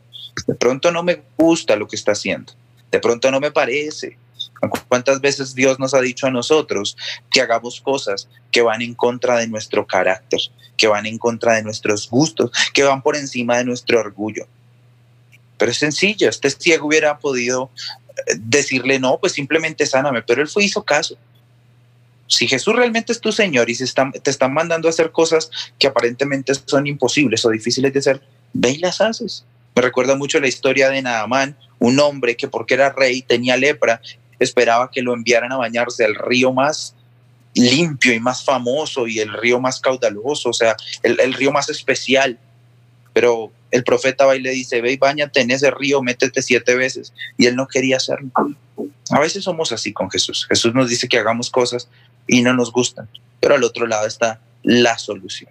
De 0.46 0.54
pronto 0.54 0.90
no 0.90 1.02
me 1.02 1.22
gusta 1.36 1.76
lo 1.76 1.88
que 1.88 1.96
está 1.96 2.12
haciendo, 2.12 2.52
de 2.90 3.00
pronto 3.00 3.30
no 3.30 3.40
me 3.40 3.50
parece. 3.50 4.18
¿Cuántas 4.88 5.20
veces 5.20 5.54
Dios 5.54 5.78
nos 5.78 5.92
ha 5.94 6.00
dicho 6.00 6.26
a 6.26 6.30
nosotros 6.30 6.96
que 7.30 7.40
hagamos 7.40 7.80
cosas 7.80 8.28
que 8.50 8.62
van 8.62 8.82
en 8.82 8.94
contra 8.94 9.38
de 9.38 9.48
nuestro 9.48 9.86
carácter, 9.86 10.40
que 10.76 10.86
van 10.86 11.06
en 11.06 11.18
contra 11.18 11.54
de 11.54 11.62
nuestros 11.62 12.08
gustos, 12.08 12.50
que 12.72 12.82
van 12.82 13.02
por 13.02 13.16
encima 13.16 13.58
de 13.58 13.64
nuestro 13.64 14.00
orgullo? 14.00 14.46
Pero 15.58 15.70
es 15.70 15.78
sencillo, 15.78 16.28
este 16.28 16.50
ciego 16.50 16.86
hubiera 16.86 17.18
podido 17.18 17.70
eh, 18.26 18.34
decirle 18.38 18.98
no, 18.98 19.18
pues 19.18 19.32
simplemente 19.32 19.86
sáname, 19.86 20.22
pero 20.22 20.42
él 20.42 20.48
fue 20.48 20.64
hizo 20.64 20.82
caso. 20.82 21.16
Si 22.26 22.48
Jesús 22.48 22.74
realmente 22.74 23.12
es 23.12 23.20
tu 23.20 23.32
Señor 23.32 23.70
y 23.70 23.76
te 23.76 24.30
están 24.30 24.52
mandando 24.52 24.88
a 24.88 24.90
hacer 24.90 25.12
cosas 25.12 25.50
que 25.78 25.86
aparentemente 25.86 26.52
son 26.64 26.86
imposibles 26.86 27.44
o 27.44 27.50
difíciles 27.50 27.92
de 27.92 27.98
hacer, 27.98 28.20
ve 28.52 28.70
y 28.70 28.78
las 28.78 29.00
haces. 29.00 29.44
Me 29.74 29.82
recuerda 29.82 30.16
mucho 30.16 30.40
la 30.40 30.48
historia 30.48 30.88
de 30.88 31.02
Naamán, 31.02 31.56
un 31.78 32.00
hombre 32.00 32.36
que 32.36 32.48
porque 32.48 32.74
era 32.74 32.90
rey 32.90 33.22
tenía 33.22 33.56
lepra, 33.56 34.00
esperaba 34.38 34.90
que 34.90 35.02
lo 35.02 35.14
enviaran 35.14 35.52
a 35.52 35.56
bañarse 35.56 36.04
al 36.04 36.14
río 36.14 36.52
más 36.52 36.94
limpio 37.54 38.12
y 38.12 38.20
más 38.20 38.44
famoso 38.44 39.06
y 39.06 39.20
el 39.20 39.32
río 39.32 39.60
más 39.60 39.80
caudaloso, 39.80 40.50
o 40.50 40.52
sea, 40.52 40.76
el, 41.02 41.18
el 41.20 41.32
río 41.32 41.52
más 41.52 41.68
especial. 41.70 42.38
Pero 43.12 43.50
el 43.70 43.82
profeta 43.82 44.26
va 44.26 44.36
y 44.36 44.40
le 44.40 44.50
dice, 44.50 44.80
ve 44.80 44.92
y 44.92 44.96
bañate 44.96 45.40
en 45.40 45.50
ese 45.50 45.70
río, 45.70 46.02
métete 46.02 46.42
siete 46.42 46.74
veces. 46.74 47.12
Y 47.36 47.46
él 47.46 47.56
no 47.56 47.66
quería 47.66 47.96
hacerlo. 47.96 48.30
A 49.10 49.20
veces 49.20 49.44
somos 49.44 49.72
así 49.72 49.92
con 49.92 50.10
Jesús. 50.10 50.46
Jesús 50.48 50.74
nos 50.74 50.88
dice 50.88 51.08
que 51.08 51.18
hagamos 51.18 51.50
cosas 51.50 51.88
y 52.26 52.42
no 52.42 52.54
nos 52.54 52.72
gustan, 52.72 53.08
pero 53.40 53.54
al 53.54 53.64
otro 53.64 53.86
lado 53.86 54.06
está 54.06 54.40
la 54.62 54.98
solución. 54.98 55.50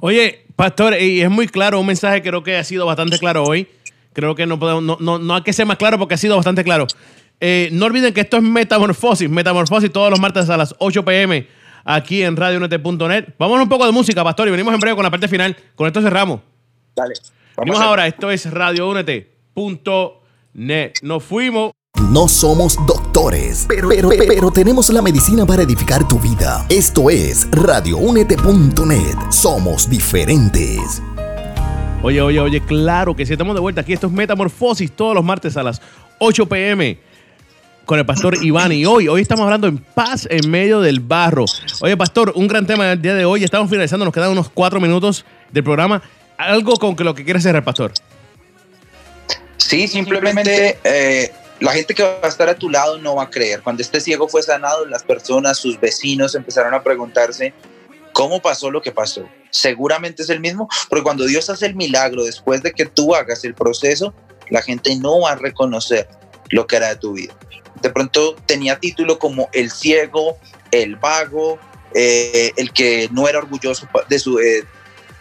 Oye, 0.00 0.46
pastor, 0.56 1.00
y 1.00 1.22
es 1.22 1.30
muy 1.30 1.48
claro, 1.48 1.80
un 1.80 1.86
mensaje 1.86 2.22
creo 2.22 2.42
que 2.42 2.56
ha 2.56 2.64
sido 2.64 2.86
bastante 2.86 3.18
claro 3.18 3.44
hoy. 3.44 3.68
Creo 4.12 4.34
que 4.34 4.46
no, 4.46 4.58
podemos, 4.58 5.00
no, 5.00 5.18
no, 5.18 5.34
hay 5.34 5.42
que 5.42 5.52
ser 5.52 5.66
más 5.66 5.76
claro 5.76 5.98
porque 5.98 6.14
ha 6.14 6.18
sido 6.18 6.36
bastante 6.36 6.62
claro. 6.62 6.86
Eh, 7.40 7.68
no 7.72 7.86
olviden 7.86 8.14
que 8.14 8.20
esto 8.20 8.36
es 8.36 8.42
Metamorfosis, 8.42 9.28
Metamorfosis 9.28 9.92
todos 9.92 10.10
los 10.10 10.20
martes 10.20 10.48
a 10.50 10.56
las 10.56 10.74
8 10.78 11.04
pm 11.04 11.46
aquí 11.84 12.22
en 12.22 12.36
radionet.net. 12.36 13.34
Vamos 13.38 13.58
a 13.58 13.62
un 13.62 13.68
poco 13.68 13.86
de 13.86 13.92
música, 13.92 14.22
pastor, 14.22 14.48
y 14.48 14.50
venimos 14.50 14.72
en 14.72 14.80
breve 14.80 14.94
con 14.94 15.04
la 15.04 15.10
parte 15.10 15.28
final. 15.28 15.56
Con 15.74 15.86
esto 15.86 16.00
cerramos. 16.00 16.40
Dale. 16.94 17.14
Vamos 17.56 17.78
ahora, 17.78 18.06
esto 18.06 18.30
es 18.30 18.50
radioúnete.net. 18.50 20.92
Nos 21.02 21.24
fuimos. 21.24 21.72
No 22.00 22.26
somos 22.26 22.74
doctores, 22.86 23.66
pero, 23.68 23.88
pero, 23.88 24.08
pero, 24.08 24.50
tenemos 24.50 24.88
la 24.90 25.00
medicina 25.00 25.46
para 25.46 25.62
edificar 25.62 26.06
tu 26.08 26.18
vida. 26.18 26.66
Esto 26.68 27.08
es 27.08 27.48
radioúnete.net. 27.52 29.16
Somos 29.30 29.88
diferentes. 29.88 31.00
Oye, 32.02 32.20
oye, 32.20 32.40
oye, 32.40 32.60
claro 32.60 33.14
que 33.14 33.24
si 33.24 33.32
estamos 33.32 33.54
de 33.54 33.60
vuelta 33.60 33.82
aquí. 33.82 33.92
Esto 33.92 34.08
es 34.08 34.12
Metamorfosis 34.12 34.90
todos 34.90 35.14
los 35.14 35.24
martes 35.24 35.56
a 35.56 35.62
las 35.62 35.80
8 36.18 36.46
pm 36.46 36.98
con 37.84 38.00
el 38.00 38.04
pastor 38.04 38.44
Iván. 38.44 38.72
Y 38.72 38.84
hoy, 38.86 39.06
hoy 39.06 39.22
estamos 39.22 39.44
hablando 39.44 39.68
en 39.68 39.78
paz 39.78 40.26
en 40.28 40.50
medio 40.50 40.80
del 40.80 40.98
barro. 40.98 41.44
Oye, 41.80 41.96
pastor, 41.96 42.32
un 42.34 42.48
gran 42.48 42.66
tema 42.66 42.86
del 42.86 43.00
día 43.00 43.14
de 43.14 43.24
hoy. 43.24 43.44
Estamos 43.44 43.70
finalizando, 43.70 44.04
nos 44.04 44.12
quedan 44.12 44.32
unos 44.32 44.50
cuatro 44.50 44.80
minutos 44.80 45.24
del 45.52 45.62
programa. 45.62 46.02
Algo 46.38 46.74
con 46.74 46.96
que 46.96 47.04
lo 47.04 47.14
que 47.14 47.22
quiere 47.22 47.38
hacer 47.38 47.54
el 47.54 47.62
pastor. 47.62 47.92
Sí, 49.56 49.86
simplemente 49.86 50.78
eh, 50.84 51.32
la 51.64 51.72
gente 51.72 51.94
que 51.94 52.02
va 52.02 52.20
a 52.22 52.28
estar 52.28 52.46
a 52.50 52.56
tu 52.56 52.68
lado 52.68 52.98
no 52.98 53.16
va 53.16 53.22
a 53.22 53.30
creer. 53.30 53.62
Cuando 53.62 53.80
este 53.80 53.98
ciego 53.98 54.28
fue 54.28 54.42
sanado, 54.42 54.84
las 54.84 55.02
personas, 55.02 55.56
sus 55.56 55.80
vecinos 55.80 56.34
empezaron 56.34 56.74
a 56.74 56.82
preguntarse, 56.82 57.54
¿cómo 58.12 58.42
pasó 58.42 58.70
lo 58.70 58.82
que 58.82 58.92
pasó? 58.92 59.26
Seguramente 59.48 60.24
es 60.24 60.28
el 60.28 60.40
mismo, 60.40 60.68
porque 60.90 61.02
cuando 61.02 61.24
Dios 61.24 61.48
hace 61.48 61.64
el 61.64 61.74
milagro, 61.74 62.24
después 62.24 62.62
de 62.62 62.72
que 62.72 62.84
tú 62.84 63.14
hagas 63.14 63.44
el 63.44 63.54
proceso, 63.54 64.12
la 64.50 64.60
gente 64.60 64.94
no 64.96 65.20
va 65.20 65.32
a 65.32 65.36
reconocer 65.36 66.06
lo 66.50 66.66
que 66.66 66.76
era 66.76 66.88
de 66.88 66.96
tu 66.96 67.14
vida. 67.14 67.34
De 67.80 67.88
pronto 67.88 68.36
tenía 68.44 68.78
título 68.78 69.18
como 69.18 69.48
el 69.54 69.70
ciego, 69.70 70.36
el 70.70 70.96
vago, 70.96 71.58
eh, 71.94 72.52
el 72.56 72.74
que 72.74 73.08
no 73.10 73.26
era 73.26 73.38
orgulloso 73.38 73.88
de 74.10 74.18
su, 74.18 74.38
eh, 74.38 74.64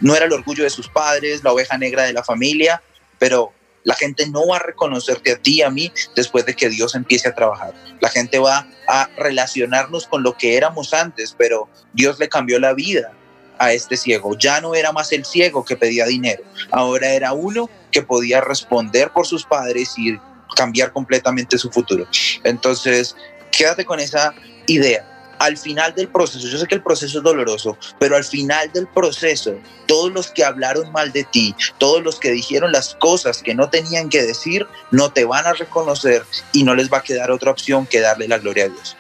no 0.02 0.14
era 0.14 0.26
el 0.26 0.34
orgullo 0.34 0.66
de 0.66 0.70
sus 0.70 0.90
padres, 0.90 1.42
la 1.42 1.54
oveja 1.54 1.78
negra 1.78 2.04
de 2.04 2.12
la 2.12 2.22
familia, 2.26 2.84
pero 3.18 3.54
la 3.84 3.96
gente 3.96 4.28
no 4.30 4.48
va 4.48 4.58
a 4.58 4.60
reconocerte 4.60 5.32
a 5.32 5.38
ti, 5.38 5.62
a 5.62 5.70
mí, 5.70 5.92
después 6.16 6.46
de 6.46 6.56
que 6.56 6.70
Dios 6.70 6.96
empiece 6.96 7.28
a 7.28 7.36
trabajar. 7.36 7.74
La 8.00 8.10
gente 8.10 8.40
va 8.40 8.68
a 8.88 9.10
relacionarnos 9.18 10.08
con 10.08 10.24
lo 10.24 10.38
que 10.38 10.58
éramos 10.58 10.94
antes, 10.94 11.36
pero 11.38 11.70
Dios 11.94 12.20
le 12.20 12.30
cambió 12.30 12.60
la 12.60 12.74
vida 12.74 13.12
a 13.60 13.74
este 13.74 13.98
ciego. 13.98 14.38
Ya 14.38 14.62
no 14.62 14.76
era 14.76 14.92
más 14.92 15.12
el 15.12 15.26
ciego 15.26 15.64
que 15.64 15.78
pedía 15.78 16.06
dinero, 16.06 16.44
ahora 16.72 17.10
era 17.10 17.34
uno 17.34 17.70
que 17.92 18.02
podía 18.02 18.42
responder 18.42 19.12
por 19.12 19.28
sus 19.28 19.46
padres 19.46 19.94
y 19.98 20.18
cambiar 20.56 20.92
completamente 20.92 21.58
su 21.58 21.70
futuro. 21.72 22.08
Entonces, 22.44 23.16
quédate 23.52 23.86
con 23.86 24.00
esa 24.00 24.34
idea 24.68 25.13
al 25.40 25.58
final 25.58 25.94
del 25.96 26.08
proceso, 26.08 26.48
yo 26.48 26.58
sé 26.58 26.68
que 26.68 26.76
el 26.76 26.84
proceso 26.84 27.18
es 27.18 27.24
doloroso, 27.24 27.78
pero 28.00 28.16
al 28.16 28.24
final 28.24 28.72
del 28.72 28.88
proceso, 28.88 29.56
todos 29.88 30.12
los 30.12 30.32
que 30.32 30.44
hablaron 30.44 30.92
mal 30.92 31.12
de 31.12 31.24
ti, 31.24 31.56
todos 31.78 32.04
los 32.04 32.20
que 32.20 32.32
dijeron 32.32 32.72
las 32.72 32.96
cosas 32.96 33.42
que 33.42 33.56
no 33.56 33.70
tenían 33.70 34.10
que 34.10 34.24
decir, 34.24 34.68
no 34.92 35.12
te 35.12 35.26
van 35.26 35.46
a 35.46 35.54
reconocer 35.54 36.24
y 36.52 36.64
no 36.64 36.76
les 36.76 36.92
va 36.92 37.00
a 37.00 37.04
quedar 37.04 37.32
otra 37.32 37.52
opción 37.52 37.86
que 37.86 38.00
darle 38.00 38.28
la 38.28 38.40
gloria 38.40 38.66
a 38.66 38.70
Dios. 38.70 38.98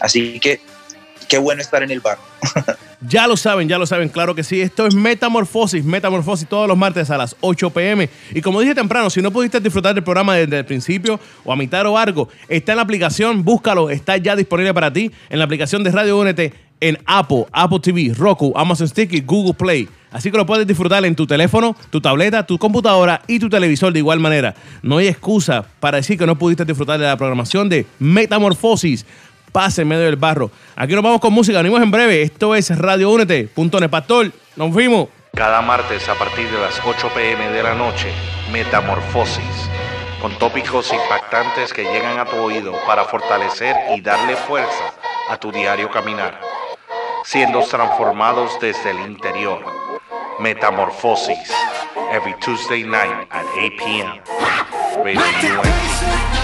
Así 0.00 0.40
que 0.40 0.60
qué 1.28 1.38
bueno 1.38 1.62
estar 1.62 1.82
en 1.82 1.90
el 1.90 2.00
bar. 2.00 2.18
Ya 3.08 3.26
lo 3.26 3.36
saben, 3.38 3.66
ya 3.66 3.78
lo 3.78 3.86
saben, 3.86 4.10
claro 4.10 4.34
que 4.34 4.42
sí. 4.42 4.60
Esto 4.60 4.86
es 4.86 4.94
Metamorfosis, 4.94 5.82
Metamorfosis 5.84 6.46
todos 6.46 6.68
los 6.68 6.76
martes 6.76 7.10
a 7.10 7.16
las 7.16 7.34
8 7.40 7.70
pm. 7.70 8.10
Y 8.34 8.42
como 8.42 8.60
dije 8.60 8.74
temprano, 8.74 9.08
si 9.08 9.22
no 9.22 9.30
pudiste 9.30 9.58
disfrutar 9.58 9.94
del 9.94 10.04
programa 10.04 10.34
desde 10.34 10.58
el 10.58 10.66
principio 10.66 11.18
o 11.42 11.50
a 11.50 11.56
mitad 11.56 11.86
o 11.86 11.96
algo, 11.96 12.28
está 12.46 12.72
en 12.72 12.76
la 12.76 12.82
aplicación, 12.82 13.42
búscalo, 13.42 13.88
está 13.88 14.18
ya 14.18 14.36
disponible 14.36 14.74
para 14.74 14.92
ti 14.92 15.10
en 15.30 15.38
la 15.38 15.46
aplicación 15.46 15.82
de 15.82 15.92
Radio 15.92 16.18
Únete 16.18 16.52
en 16.80 16.98
Apple, 17.06 17.46
Apple 17.52 17.80
TV, 17.80 18.12
Roku, 18.14 18.52
Amazon 18.54 18.88
Stick 18.88 19.24
Google 19.24 19.54
Play. 19.54 19.88
Así 20.10 20.30
que 20.30 20.36
lo 20.36 20.44
puedes 20.44 20.66
disfrutar 20.66 21.04
en 21.04 21.14
tu 21.14 21.26
teléfono, 21.26 21.76
tu 21.90 22.00
tableta, 22.00 22.44
tu 22.44 22.58
computadora 22.58 23.22
y 23.28 23.38
tu 23.38 23.48
televisor 23.48 23.92
de 23.92 24.00
igual 24.00 24.18
manera. 24.18 24.54
No 24.82 24.98
hay 24.98 25.06
excusa 25.06 25.64
para 25.78 25.98
decir 25.98 26.18
que 26.18 26.26
no 26.26 26.36
pudiste 26.36 26.64
disfrutar 26.64 26.98
de 26.98 27.06
la 27.06 27.16
programación 27.16 27.68
de 27.68 27.86
Metamorfosis 27.98 29.06
pase 29.50 29.82
en 29.82 29.88
medio 29.88 30.04
del 30.04 30.16
barro. 30.16 30.50
Aquí 30.76 30.94
nos 30.94 31.02
vamos 31.02 31.20
con 31.20 31.32
música, 31.32 31.58
venimos 31.58 31.82
en 31.82 31.90
breve. 31.90 32.22
Esto 32.22 32.54
es 32.54 32.76
Radio 32.78 33.10
Únete. 33.10 33.48
Pastor, 33.90 34.32
nos 34.56 34.72
fuimos. 34.72 35.08
Cada 35.34 35.62
martes 35.62 36.08
a 36.08 36.14
partir 36.14 36.50
de 36.50 36.58
las 36.58 36.80
8 36.84 37.10
pm 37.14 37.50
de 37.50 37.62
la 37.62 37.74
noche, 37.74 38.08
Metamorfosis, 38.52 39.70
con 40.20 40.36
tópicos 40.38 40.92
impactantes 40.92 41.72
que 41.72 41.84
llegan 41.84 42.18
a 42.18 42.24
tu 42.24 42.36
oído 42.36 42.74
para 42.86 43.04
fortalecer 43.04 43.76
y 43.96 44.00
darle 44.00 44.36
fuerza 44.36 44.92
a 45.28 45.36
tu 45.36 45.52
diario 45.52 45.90
caminar, 45.90 46.40
siendo 47.24 47.60
transformados 47.60 48.58
desde 48.60 48.90
el 48.90 49.00
interior. 49.00 49.64
Metamorfosis, 50.40 51.52
every 52.10 52.34
Tuesday 52.40 52.82
night 52.82 53.28
at 53.30 53.44
8 53.56 53.76
p.m. 53.78 54.20
Radio 55.04 56.39